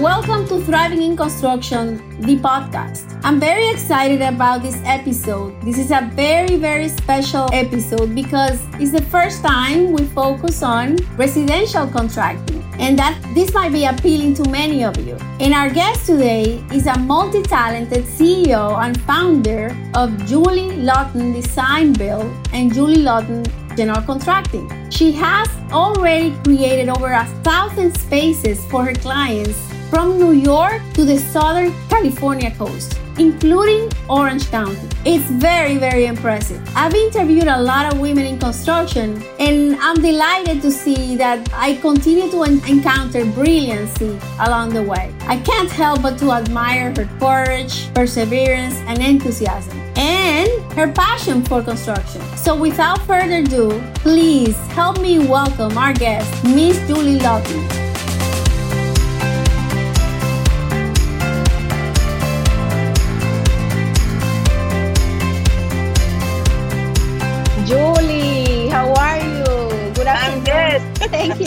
Welcome 0.00 0.46
to 0.48 0.60
Thriving 0.60 1.00
in 1.00 1.16
Construction, 1.16 2.20
the 2.20 2.36
podcast. 2.36 3.18
I'm 3.24 3.40
very 3.40 3.70
excited 3.70 4.20
about 4.20 4.60
this 4.60 4.76
episode. 4.84 5.58
This 5.62 5.78
is 5.78 5.90
a 5.90 6.10
very, 6.12 6.56
very 6.56 6.88
special 6.88 7.48
episode 7.50 8.14
because 8.14 8.60
it's 8.74 8.92
the 8.92 9.00
first 9.00 9.42
time 9.42 9.92
we 9.92 10.04
focus 10.08 10.62
on 10.62 10.96
residential 11.16 11.86
contracting, 11.86 12.62
and 12.78 12.98
that 12.98 13.18
this 13.34 13.54
might 13.54 13.72
be 13.72 13.86
appealing 13.86 14.34
to 14.34 14.46
many 14.50 14.84
of 14.84 14.98
you. 14.98 15.16
And 15.40 15.54
our 15.54 15.70
guest 15.70 16.04
today 16.04 16.62
is 16.74 16.86
a 16.86 16.98
multi 16.98 17.42
talented 17.42 18.04
CEO 18.04 18.78
and 18.78 19.00
founder 19.04 19.74
of 19.94 20.14
Julie 20.26 20.76
Laughton 20.76 21.32
Design 21.32 21.94
Build 21.94 22.30
and 22.52 22.72
Julie 22.72 23.02
Laughton 23.02 23.46
General 23.74 24.02
Contracting. 24.02 24.68
She 24.90 25.12
has 25.12 25.48
already 25.72 26.36
created 26.44 26.90
over 26.90 27.12
a 27.12 27.24
thousand 27.42 27.96
spaces 27.96 28.62
for 28.66 28.84
her 28.84 28.94
clients 28.94 29.75
from 29.90 30.18
New 30.18 30.32
York 30.32 30.82
to 30.94 31.04
the 31.04 31.18
Southern 31.18 31.72
California 31.88 32.50
coast, 32.56 32.98
including 33.18 33.90
Orange 34.08 34.50
County. 34.50 34.88
It's 35.04 35.24
very, 35.24 35.76
very 35.76 36.06
impressive. 36.06 36.60
I've 36.74 36.94
interviewed 36.94 37.46
a 37.46 37.60
lot 37.60 37.92
of 37.92 38.00
women 38.00 38.26
in 38.26 38.38
construction, 38.38 39.22
and 39.38 39.76
I'm 39.76 39.96
delighted 40.02 40.60
to 40.62 40.70
see 40.70 41.16
that 41.16 41.48
I 41.54 41.76
continue 41.76 42.30
to 42.30 42.42
encounter 42.42 43.24
brilliancy 43.24 44.18
along 44.40 44.74
the 44.74 44.82
way. 44.82 45.14
I 45.22 45.38
can't 45.38 45.70
help 45.70 46.02
but 46.02 46.18
to 46.18 46.32
admire 46.32 46.92
her 46.96 47.08
courage, 47.20 47.92
perseverance, 47.94 48.74
and 48.86 48.98
enthusiasm, 48.98 49.78
and 49.96 50.50
her 50.72 50.90
passion 50.92 51.44
for 51.44 51.62
construction. 51.62 52.20
So, 52.36 52.56
without 52.56 53.00
further 53.02 53.38
ado, 53.38 53.80
please 53.94 54.56
help 54.68 55.00
me 55.00 55.20
welcome 55.20 55.78
our 55.78 55.92
guest, 55.92 56.28
Miss 56.44 56.78
Julie 56.88 57.18
Laughton. 57.18 57.85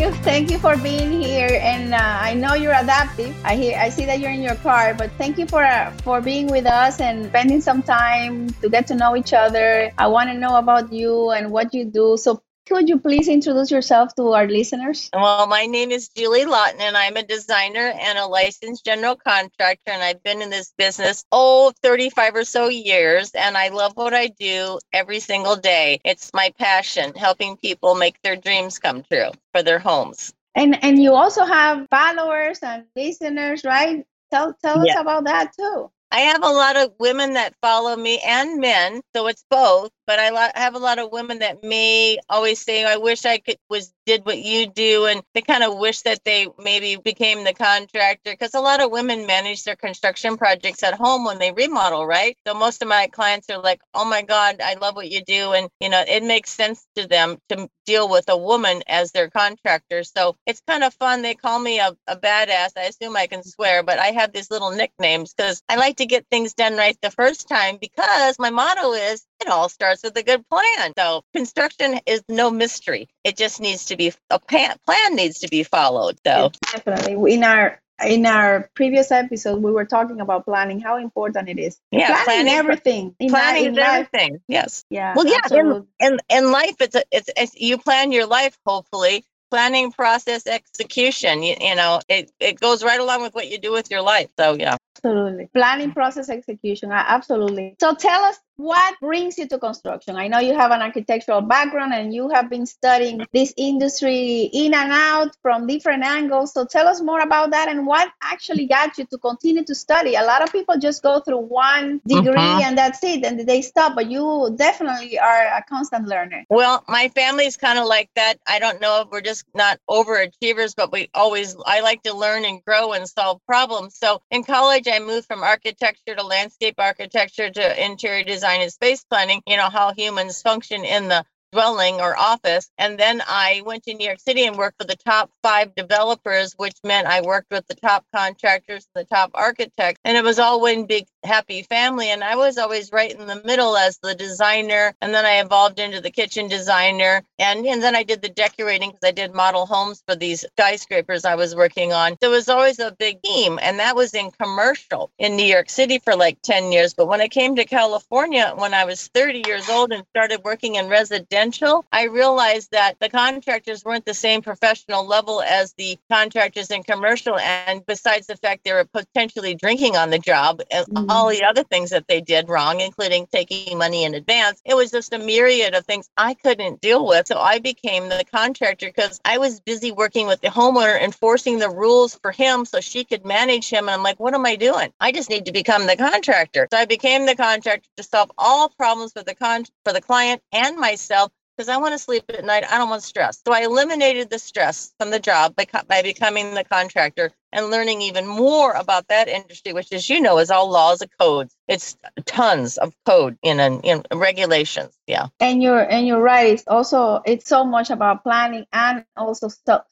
Thank 0.24 0.50
you 0.50 0.58
for 0.58 0.76
being 0.78 1.22
here. 1.22 1.60
And 1.62 1.94
uh, 1.94 1.98
I 2.02 2.34
know 2.34 2.56
you're 2.56 2.74
adaptive. 2.74 3.36
I 3.46 3.56
hear, 3.56 3.78
I 3.78 3.90
see 3.90 4.06
that 4.06 4.20
you're 4.20 4.32
in 4.32 4.42
your 4.42 4.56
car, 4.56 4.96
but 4.96 5.12
thank 5.20 5.38
you 5.38 5.46
for 5.46 5.64
uh, 5.64 5.92
for 6.02 6.20
being 6.20 6.48
with 6.48 6.66
us 6.66 7.00
and 7.00 7.28
spending 7.28 7.62
some 7.62 7.84
time 7.84 8.50
to 8.62 8.70
get 8.70 8.88
to 8.88 8.96
know 8.96 9.16
each 9.16 9.34
other. 9.34 9.92
I 10.00 10.08
want 10.08 10.32
to 10.32 10.38
know 10.38 10.58
about 10.58 10.92
you 10.92 11.30
and 11.30 11.52
what 11.52 11.76
you 11.76 11.86
do. 11.86 12.18
So 12.18 12.42
could 12.70 12.88
you 12.88 13.00
please 13.00 13.28
introduce 13.28 13.72
yourself 13.72 14.14
to 14.16 14.32
our 14.34 14.48
listeners? 14.48 15.10
Well, 15.12 15.48
my 15.48 15.66
name 15.66 15.90
is 15.90 16.10
Julie 16.10 16.46
Laughton, 16.46 16.80
and 16.80 16.96
I'm 16.96 17.18
a 17.18 17.24
designer 17.24 17.94
and 18.00 18.18
a 18.20 18.28
licensed 18.28 18.86
general 18.86 19.16
contractor. 19.16 19.92
And 19.92 20.04
I've 20.04 20.22
been 20.22 20.44
in 20.44 20.52
this 20.52 20.72
business, 20.78 21.26
oh, 21.32 21.74
35 21.82 22.36
or 22.36 22.44
so 22.44 22.68
years. 22.68 23.32
And 23.32 23.58
I 23.58 23.70
love 23.70 23.94
what 23.96 24.14
I 24.14 24.28
do 24.28 24.80
every 24.94 25.20
single 25.20 25.56
day. 25.56 26.00
It's 26.06 26.32
my 26.34 26.54
passion, 26.60 27.14
helping 27.16 27.58
people 27.58 27.96
make 27.96 28.22
their 28.22 28.36
dreams 28.36 28.78
come 28.78 29.04
true 29.04 29.32
for 29.52 29.64
their 29.64 29.80
homes. 29.80 30.32
And 30.54 30.84
and 30.84 31.02
you 31.02 31.14
also 31.14 31.46
have 31.46 31.88
followers 31.90 32.60
and 32.62 32.86
listeners, 32.96 33.64
right? 33.64 34.06
Tell 34.32 34.54
tell 34.62 34.86
yeah. 34.86 34.94
us 34.94 35.02
about 35.02 35.24
that 35.26 35.54
too. 35.58 35.92
I 36.12 36.22
have 36.22 36.44
a 36.44 36.50
lot 36.50 36.76
of 36.76 36.94
women 37.00 37.34
that 37.34 37.54
follow 37.62 37.96
me 37.96 38.20
and 38.26 38.60
men, 38.60 39.02
so 39.16 39.28
it's 39.28 39.46
both 39.50 39.92
but 40.10 40.20
I 40.20 40.52
have 40.60 40.76
a 40.76 40.80
lot 40.80 41.00
of 41.00 41.14
women 41.14 41.40
that 41.42 41.64
may 41.64 42.20
always 42.30 42.60
say, 42.62 42.86
"I 42.86 42.98
wish 42.98 43.26
I 43.26 43.40
could 43.40 43.60
was 43.70 43.94
did 44.08 44.26
what 44.26 44.40
you 44.40 44.68
do," 44.68 45.06
and 45.08 45.24
they 45.36 45.44
kind 45.44 45.64
of 45.64 45.78
wish 45.78 46.02
that 46.04 46.26
they 46.26 46.48
maybe 46.60 46.98
became 46.98 47.46
the 47.46 47.54
contractor 47.54 48.32
because 48.34 48.56
a 48.56 48.62
lot 48.62 48.82
of 48.82 48.92
women 48.92 49.28
manage 49.28 49.64
their 49.66 49.78
construction 49.78 50.38
projects 50.38 50.84
at 50.84 50.96
home 50.96 51.26
when 51.26 51.40
they 51.40 51.54
remodel, 51.54 52.08
right? 52.08 52.38
So 52.48 52.56
most 52.56 52.84
of 52.84 52.90
my 52.90 53.08
clients 53.08 53.50
are 53.52 53.60
like, 53.60 53.82
"Oh 53.96 54.06
my 54.06 54.24
God, 54.24 54.62
I 54.64 54.76
love 54.76 54.98
what 54.98 55.12
you 55.12 55.24
do," 55.24 55.54
and 55.54 55.70
you 55.82 55.90
know, 55.90 56.04
it 56.08 56.24
makes 56.26 56.52
sense 56.52 56.88
to 56.98 57.08
them 57.08 57.40
to 57.52 57.70
deal 57.88 58.10
with 58.10 58.26
a 58.30 58.38
woman 58.38 58.84
as 58.88 59.14
their 59.14 59.30
contractor. 59.32 60.04
So 60.06 60.38
it's 60.48 60.64
kind 60.68 60.84
of 60.86 60.94
fun. 60.96 61.24
They 61.24 61.36
call 61.36 61.60
me 61.60 61.80
a, 61.80 61.98
a 62.08 62.18
badass. 62.18 62.72
I 62.78 62.86
assume 62.90 63.18
I 63.18 63.28
can 63.28 63.44
swear, 63.46 63.84
but 63.84 64.00
I 64.00 64.10
have 64.10 64.34
these 64.34 64.52
little 64.52 64.72
nicknames 64.72 65.34
because 65.36 65.64
I 65.70 65.78
like 65.78 65.98
to 65.98 66.08
get 66.08 66.28
things 66.32 66.56
done 66.56 66.78
right 66.78 66.98
the 67.02 67.12
first 67.12 67.50
time 67.50 67.78
because 67.82 68.40
my 68.40 68.52
motto 68.52 68.94
is 68.94 69.26
it 69.42 69.50
all 69.50 69.70
starts 69.70 69.99
with 70.04 70.18
a 70.18 70.24
good 70.24 70.48
plan. 70.50 70.94
So 70.98 71.24
construction 71.34 72.00
is 72.06 72.24
no 72.30 72.52
mystery. 72.52 73.10
It 73.24 73.38
just 73.38 73.60
needs 73.60 73.86
to 73.86 73.98
be 73.98 74.14
a 74.30 74.40
plan, 74.40 74.76
plan 74.86 75.16
needs 75.16 75.40
to 75.40 75.48
be 75.48 75.64
followed. 75.64 76.18
So. 76.26 76.52
Definitely. 76.72 77.34
In 77.34 77.44
our 77.44 77.80
in 78.06 78.26
our 78.26 78.70
previous 78.76 79.12
episode 79.12 79.62
we 79.62 79.72
were 79.72 79.86
talking 79.86 80.22
about 80.22 80.46
planning 80.46 80.80
how 80.80 80.98
important 80.98 81.50
it 81.50 81.60
is. 81.60 81.80
Yeah 81.92 82.08
planning, 82.24 82.24
planning 82.24 82.54
everything 82.54 83.16
planning 83.28 83.66
in, 83.66 83.74
in 83.74 83.80
everything 83.80 84.40
yes. 84.48 84.86
Yeah 84.90 85.14
well 85.16 85.28
yeah 85.28 85.42
in, 85.52 85.86
in, 86.00 86.20
in 86.30 86.52
life 86.52 86.76
it's, 86.80 86.96
a, 86.96 87.04
it's 87.12 87.30
it's 87.36 87.56
you 87.56 87.78
plan 87.78 88.12
your 88.12 88.26
life 88.26 88.58
hopefully. 88.66 89.26
Planning 89.52 89.92
process 89.92 90.46
execution 90.46 91.42
you, 91.42 91.56
you 91.60 91.76
know 91.76 92.00
it, 92.08 92.32
it 92.40 92.60
goes 92.60 92.84
right 92.84 93.00
along 93.00 93.24
with 93.24 93.34
what 93.34 93.50
you 93.50 93.58
do 93.58 93.72
with 93.72 93.90
your 93.90 94.02
life 94.02 94.30
so 94.38 94.54
yeah 94.54 94.78
absolutely 95.04 95.50
planning 95.54 95.92
process 95.92 96.30
execution 96.30 96.92
absolutely 96.92 97.76
so 97.80 97.94
tell 97.94 98.22
us 98.24 98.40
what 98.60 99.00
brings 99.00 99.38
you 99.38 99.48
to 99.48 99.58
construction? 99.58 100.18
I 100.18 100.28
know 100.28 100.40
you 100.40 100.54
have 100.54 100.72
an 100.72 100.82
architectural 100.82 101.40
background 101.40 101.94
and 101.94 102.14
you 102.14 102.28
have 102.30 102.50
been 102.50 102.66
studying 102.66 103.26
this 103.32 103.54
industry 103.56 104.50
in 104.52 104.74
and 104.74 104.92
out 104.92 105.34
from 105.42 105.66
different 105.66 106.04
angles. 106.04 106.52
So 106.52 106.66
tell 106.66 106.86
us 106.86 107.02
more 107.02 107.22
about 107.22 107.52
that 107.52 107.70
and 107.70 107.88
what 107.88 108.12
actually 108.22 108.68
got 108.68 108.98
you 108.98 109.06
to 109.06 109.18
continue 109.18 109.64
to 109.64 109.74
study. 109.74 110.16
A 110.16 110.24
lot 110.24 110.42
of 110.42 110.52
people 110.52 110.78
just 110.78 111.02
go 111.02 111.22
through 111.22 111.38
one 111.38 112.02
degree 112.06 112.34
uh-huh. 112.36 112.62
and 112.66 112.78
that's 112.78 113.02
it 113.02 113.24
and 113.24 113.40
they 113.48 113.62
stop, 113.62 113.96
but 113.96 114.12
you 114.12 114.54
definitely 114.58 115.18
are 115.18 115.46
a 115.58 115.64
constant 115.70 116.10
learner. 116.10 116.44
Well, 116.50 116.84
my 116.90 117.08
family's 117.16 117.56
kind 117.56 117.80
of 117.80 117.88
like 117.88 118.10
that. 118.18 118.40
I 118.46 118.60
don't 118.60 118.82
know 118.82 119.04
if 119.04 119.08
we're 119.10 119.22
just 119.22 119.46
not 119.56 119.80
overachievers, 119.90 120.76
but 120.76 120.92
we 120.92 121.10
always, 121.14 121.56
I 121.66 121.80
like 121.80 122.04
to 122.04 122.14
learn 122.14 122.44
and 122.44 122.62
grow 122.66 122.92
and 122.92 123.08
solve 123.08 123.40
problems. 123.46 123.96
So 123.96 124.22
in 124.32 124.44
college, 124.44 124.89
I 124.92 125.00
moved 125.00 125.28
from 125.28 125.44
architecture 125.44 126.16
to 126.16 126.24
landscape 126.24 126.76
architecture 126.78 127.50
to 127.50 127.86
interior 127.86 128.24
design 128.24 128.62
and 128.62 128.72
space 128.72 129.04
planning, 129.04 129.42
you 129.48 129.58
know, 129.58 129.70
how 129.70 129.94
humans 129.94 130.42
function 130.42 130.86
in 130.86 131.10
the 131.10 131.26
dwelling 131.52 132.02
or 132.02 132.18
office. 132.18 132.70
And 132.78 133.00
then 133.00 133.22
I 133.28 133.64
went 133.66 133.84
to 133.84 133.94
New 133.94 134.06
York 134.06 134.20
City 134.20 134.46
and 134.46 134.58
worked 134.58 134.82
for 134.82 134.88
the 134.88 134.96
top 134.96 135.32
five 135.44 135.76
developers, 135.76 136.54
which 136.58 136.76
meant 136.84 137.08
I 137.08 137.22
worked 137.22 137.52
with 137.52 137.68
the 137.68 137.76
top 137.76 138.06
contractors, 138.16 138.88
the 138.96 139.06
top 139.06 139.32
architects, 139.34 140.02
and 140.06 140.18
it 140.18 140.24
was 140.24 140.40
all 140.40 140.62
one 140.62 140.86
big 140.86 141.06
happy 141.24 141.64
family. 141.64 142.10
And 142.10 142.24
I 142.24 142.36
was 142.36 142.58
always 142.58 142.92
right 142.92 143.12
in 143.12 143.28
the 143.28 143.42
middle 143.44 143.78
as 143.78 143.98
the 143.98 144.16
designer. 144.16 144.94
And 145.02 145.14
then 145.14 145.26
I 145.26 145.40
evolved 145.40 145.80
into 145.80 146.02
the 146.02 146.12
kitchen 146.12 146.48
designer. 146.48 147.24
And, 147.38 147.66
and 147.66 147.82
then 147.82 147.96
I 147.96 148.04
did 148.04 148.22
the 148.22 148.30
decorating 148.30 148.90
because 148.92 149.08
I 149.08 149.12
did 149.12 149.34
model 149.34 149.66
homes 149.66 150.04
for 150.08 150.16
these 150.16 150.46
skyscrapers 150.58 151.26
I 151.26 151.36
was 151.36 151.56
working 151.56 151.94
on. 151.94 152.18
There 152.22 152.30
was 152.30 152.50
always 152.50 152.80
a 152.80 152.96
big 152.98 153.22
team. 153.22 153.60
And 153.62 153.80
that 153.80 153.96
was 153.96 154.14
in 154.14 154.32
commercial 154.32 155.12
in 155.20 155.36
New 155.36 155.46
York 155.46 155.70
City 155.70 156.00
for 156.00 156.16
like 156.16 156.42
10 156.42 156.72
years. 156.72 156.94
But 156.94 157.08
when 157.08 157.22
I 157.22 157.28
came 157.28 157.56
to 157.56 157.66
California, 157.66 158.54
when 158.56 158.74
I 158.74 158.86
was 158.86 159.08
30 159.14 159.44
years 159.46 159.70
old 159.70 159.92
and 159.92 160.04
started 160.10 160.42
working 160.44 160.76
in 160.76 160.88
residential, 160.88 161.86
I 161.92 162.06
realized 162.06 162.72
that 162.72 163.00
the 163.00 163.10
contractors 163.10 163.84
weren't 163.84 164.06
the 164.06 164.14
same 164.14 164.42
professional 164.42 165.06
level 165.06 165.42
as 165.42 165.74
the 165.74 165.98
contractors 166.12 166.72
in 166.72 166.84
commercial. 166.84 167.38
And 167.40 167.86
besides 167.86 168.28
the 168.28 168.38
fact 168.38 168.64
they 168.64 168.74
were 168.74 168.86
potentially 168.86 169.56
drinking 169.56 169.96
on 169.96 170.10
the 170.10 170.20
job 170.20 170.62
mm-hmm. 170.72 171.09
All 171.10 171.26
mm-hmm. 171.26 171.40
the 171.40 171.46
other 171.46 171.64
things 171.64 171.90
that 171.90 172.08
they 172.08 172.22
did 172.22 172.50
wrong, 172.50 172.80
including 172.80 173.28
taking 173.32 173.78
money 173.78 174.04
in 174.04 174.14
advance, 174.14 174.62
it 174.66 174.76
was 174.76 174.92
just 174.92 175.14
a 175.14 175.20
myriad 175.20 175.74
of 175.74 175.86
things 175.86 176.10
I 176.16 176.34
couldn't 176.34 176.82
deal 176.82 177.06
with. 177.06 177.28
So 177.28 177.38
I 177.38 177.60
became 177.60 178.10
the 178.10 178.24
contractor 178.32 178.88
because 178.88 179.20
I 179.26 179.38
was 179.38 179.60
busy 179.60 179.92
working 179.92 180.28
with 180.28 180.42
the 180.42 180.48
homeowner, 180.48 181.02
enforcing 181.02 181.60
the 181.60 181.70
rules 181.70 182.16
for 182.22 182.32
him 182.32 182.66
so 182.66 182.80
she 182.80 183.04
could 183.04 183.26
manage 183.26 183.70
him. 183.70 183.86
And 183.86 183.92
I'm 183.92 184.04
like, 184.04 184.20
what 184.20 184.34
am 184.34 184.46
I 184.46 184.56
doing? 184.56 184.94
I 185.00 185.12
just 185.12 185.30
need 185.30 185.46
to 185.46 185.52
become 185.52 185.88
the 185.88 185.98
contractor. 185.98 186.68
So 186.72 186.78
I 186.78 186.86
became 186.86 187.26
the 187.26 187.36
contractor 187.36 187.90
to 187.98 188.04
solve 188.04 188.32
all 188.38 188.70
problems 188.70 189.14
for 189.14 189.24
the 189.24 189.36
con 189.36 189.66
for 189.84 189.94
the 189.94 190.02
client 190.02 190.42
and 190.52 190.78
myself 190.78 191.32
because 191.60 191.68
I 191.68 191.76
want 191.76 191.94
to 191.94 192.00
sleep 192.00 192.24
at 192.30 192.46
night. 192.46 192.64
I 192.70 192.78
don't 192.78 192.90
want 192.90 193.04
stress. 193.04 193.42
So 193.46 193.54
I 193.54 193.64
eliminated 193.64 194.30
the 194.30 194.40
stress 194.40 194.94
from 194.98 195.10
the 195.12 195.20
job 195.20 195.58
by, 195.58 195.68
by 195.90 196.02
becoming 196.02 196.54
the 196.54 196.64
contractor 196.64 197.32
and 197.52 197.70
learning 197.70 198.02
even 198.02 198.28
more 198.28 198.74
about 198.74 199.08
that 199.08 199.28
industry, 199.28 199.74
which, 199.74 199.92
as 199.92 200.10
you 200.10 200.22
know, 200.22 200.38
is 200.40 200.52
all 200.52 200.70
laws 200.70 201.02
and 201.02 201.12
codes. 201.20 201.56
It's 201.68 201.98
tons 202.26 202.78
of 202.78 202.94
code 203.06 203.38
in, 203.44 203.60
in 203.60 204.04
regulations. 204.14 204.94
Yeah. 205.06 205.28
And 205.40 205.62
you're 205.62 205.80
and 205.80 206.08
you're 206.08 206.22
right. 206.22 206.54
It's 206.54 206.64
also 206.68 207.22
it's 207.26 207.48
so 207.48 207.64
much 207.64 207.90
about 207.90 208.24
planning 208.24 208.66
and 208.74 209.06
also 209.16 209.50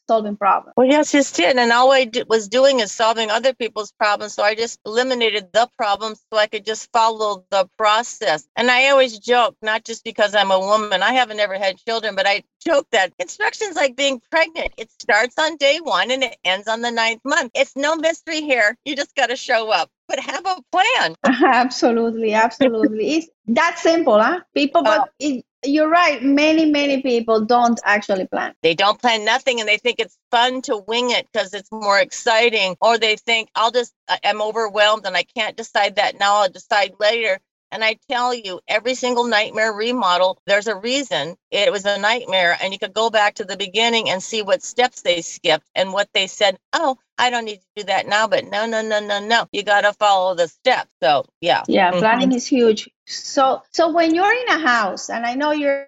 solving 0.07 0.37
problems. 0.37 0.73
Well, 0.77 0.87
yes, 0.87 1.11
just 1.11 1.35
did. 1.35 1.57
And 1.57 1.71
all 1.71 1.91
I 1.91 2.05
did, 2.05 2.27
was 2.29 2.47
doing 2.47 2.79
is 2.79 2.91
solving 2.91 3.29
other 3.29 3.53
people's 3.53 3.91
problems. 3.91 4.33
So 4.33 4.43
I 4.43 4.55
just 4.55 4.79
eliminated 4.85 5.49
the 5.53 5.67
problems 5.77 6.23
so 6.31 6.39
I 6.39 6.47
could 6.47 6.65
just 6.65 6.91
follow 6.91 7.45
the 7.49 7.67
process. 7.77 8.47
And 8.55 8.71
I 8.71 8.89
always 8.89 9.19
joke, 9.19 9.55
not 9.61 9.83
just 9.83 10.03
because 10.03 10.35
I'm 10.35 10.51
a 10.51 10.59
woman. 10.59 11.01
I 11.03 11.13
haven't 11.13 11.39
ever 11.39 11.57
had 11.57 11.77
children, 11.77 12.15
but 12.15 12.27
I 12.27 12.43
joke 12.63 12.87
that 12.91 13.17
construction's 13.17 13.75
like 13.75 13.95
being 13.95 14.21
pregnant. 14.31 14.73
It 14.77 14.91
starts 14.91 15.35
on 15.39 15.57
day 15.57 15.79
one 15.81 16.11
and 16.11 16.23
it 16.23 16.37
ends 16.43 16.67
on 16.67 16.81
the 16.81 16.91
ninth 16.91 17.21
month. 17.23 17.51
It's 17.55 17.75
no 17.75 17.95
mystery 17.95 18.41
here. 18.41 18.77
You 18.85 18.95
just 18.95 19.15
got 19.15 19.27
to 19.27 19.35
show 19.35 19.71
up, 19.71 19.89
but 20.07 20.19
have 20.19 20.45
a 20.45 20.57
plan. 20.71 21.15
absolutely, 21.23 22.33
absolutely. 22.33 23.15
it's 23.15 23.27
that 23.47 23.79
simple, 23.79 24.19
huh? 24.19 24.41
People, 24.53 24.83
but 24.83 24.99
uh, 25.01 25.05
it, 25.19 25.45
you're 25.65 25.89
right. 25.89 26.21
Many, 26.23 26.65
many 26.65 27.01
people 27.01 27.45
don't 27.45 27.79
actually 27.83 28.27
plan. 28.27 28.53
They 28.61 28.73
don't 28.73 28.99
plan 28.99 29.25
nothing 29.25 29.59
and 29.59 29.67
they 29.67 29.77
think 29.77 29.99
it's 29.99 30.17
fun 30.31 30.61
to 30.63 30.77
wing 30.77 31.11
it 31.11 31.27
because 31.31 31.53
it's 31.53 31.71
more 31.71 31.99
exciting. 31.99 32.75
Or 32.81 32.97
they 32.97 33.15
think, 33.15 33.49
I'll 33.55 33.71
just, 33.71 33.93
I'm 34.23 34.41
overwhelmed 34.41 35.05
and 35.05 35.15
I 35.15 35.23
can't 35.23 35.57
decide 35.57 35.95
that 35.95 36.19
now. 36.19 36.37
I'll 36.37 36.49
decide 36.49 36.93
later. 36.99 37.39
And 37.71 37.83
I 37.83 37.97
tell 38.09 38.33
you, 38.33 38.59
every 38.67 38.95
single 38.95 39.25
nightmare 39.25 39.73
remodel, 39.73 40.39
there's 40.45 40.67
a 40.67 40.75
reason 40.75 41.35
it 41.51 41.71
was 41.71 41.85
a 41.85 41.97
nightmare. 41.99 42.57
And 42.61 42.73
you 42.73 42.79
could 42.79 42.93
go 42.93 43.09
back 43.09 43.35
to 43.35 43.45
the 43.45 43.57
beginning 43.57 44.09
and 44.09 44.21
see 44.21 44.41
what 44.41 44.63
steps 44.63 45.01
they 45.01 45.21
skipped 45.21 45.67
and 45.75 45.93
what 45.93 46.09
they 46.13 46.27
said, 46.27 46.57
oh, 46.73 46.97
I 47.17 47.29
don't 47.29 47.45
need 47.45 47.59
to 47.59 47.67
do 47.75 47.83
that 47.83 48.07
now. 48.07 48.27
But 48.27 48.45
no, 48.45 48.65
no, 48.65 48.81
no, 48.81 48.99
no, 48.99 49.19
no. 49.19 49.47
You 49.51 49.63
got 49.63 49.81
to 49.81 49.93
follow 49.93 50.35
the 50.35 50.47
steps. 50.47 50.89
So, 51.01 51.25
yeah. 51.41 51.63
Yeah, 51.67 51.91
mm-hmm. 51.91 51.99
planning 51.99 52.31
is 52.31 52.45
huge. 52.45 52.89
So, 53.05 53.63
so 53.71 53.91
when 53.91 54.15
you're 54.15 54.33
in 54.33 54.47
a 54.49 54.59
house, 54.59 55.09
and 55.09 55.25
I 55.25 55.35
know 55.35 55.51
you're 55.51 55.87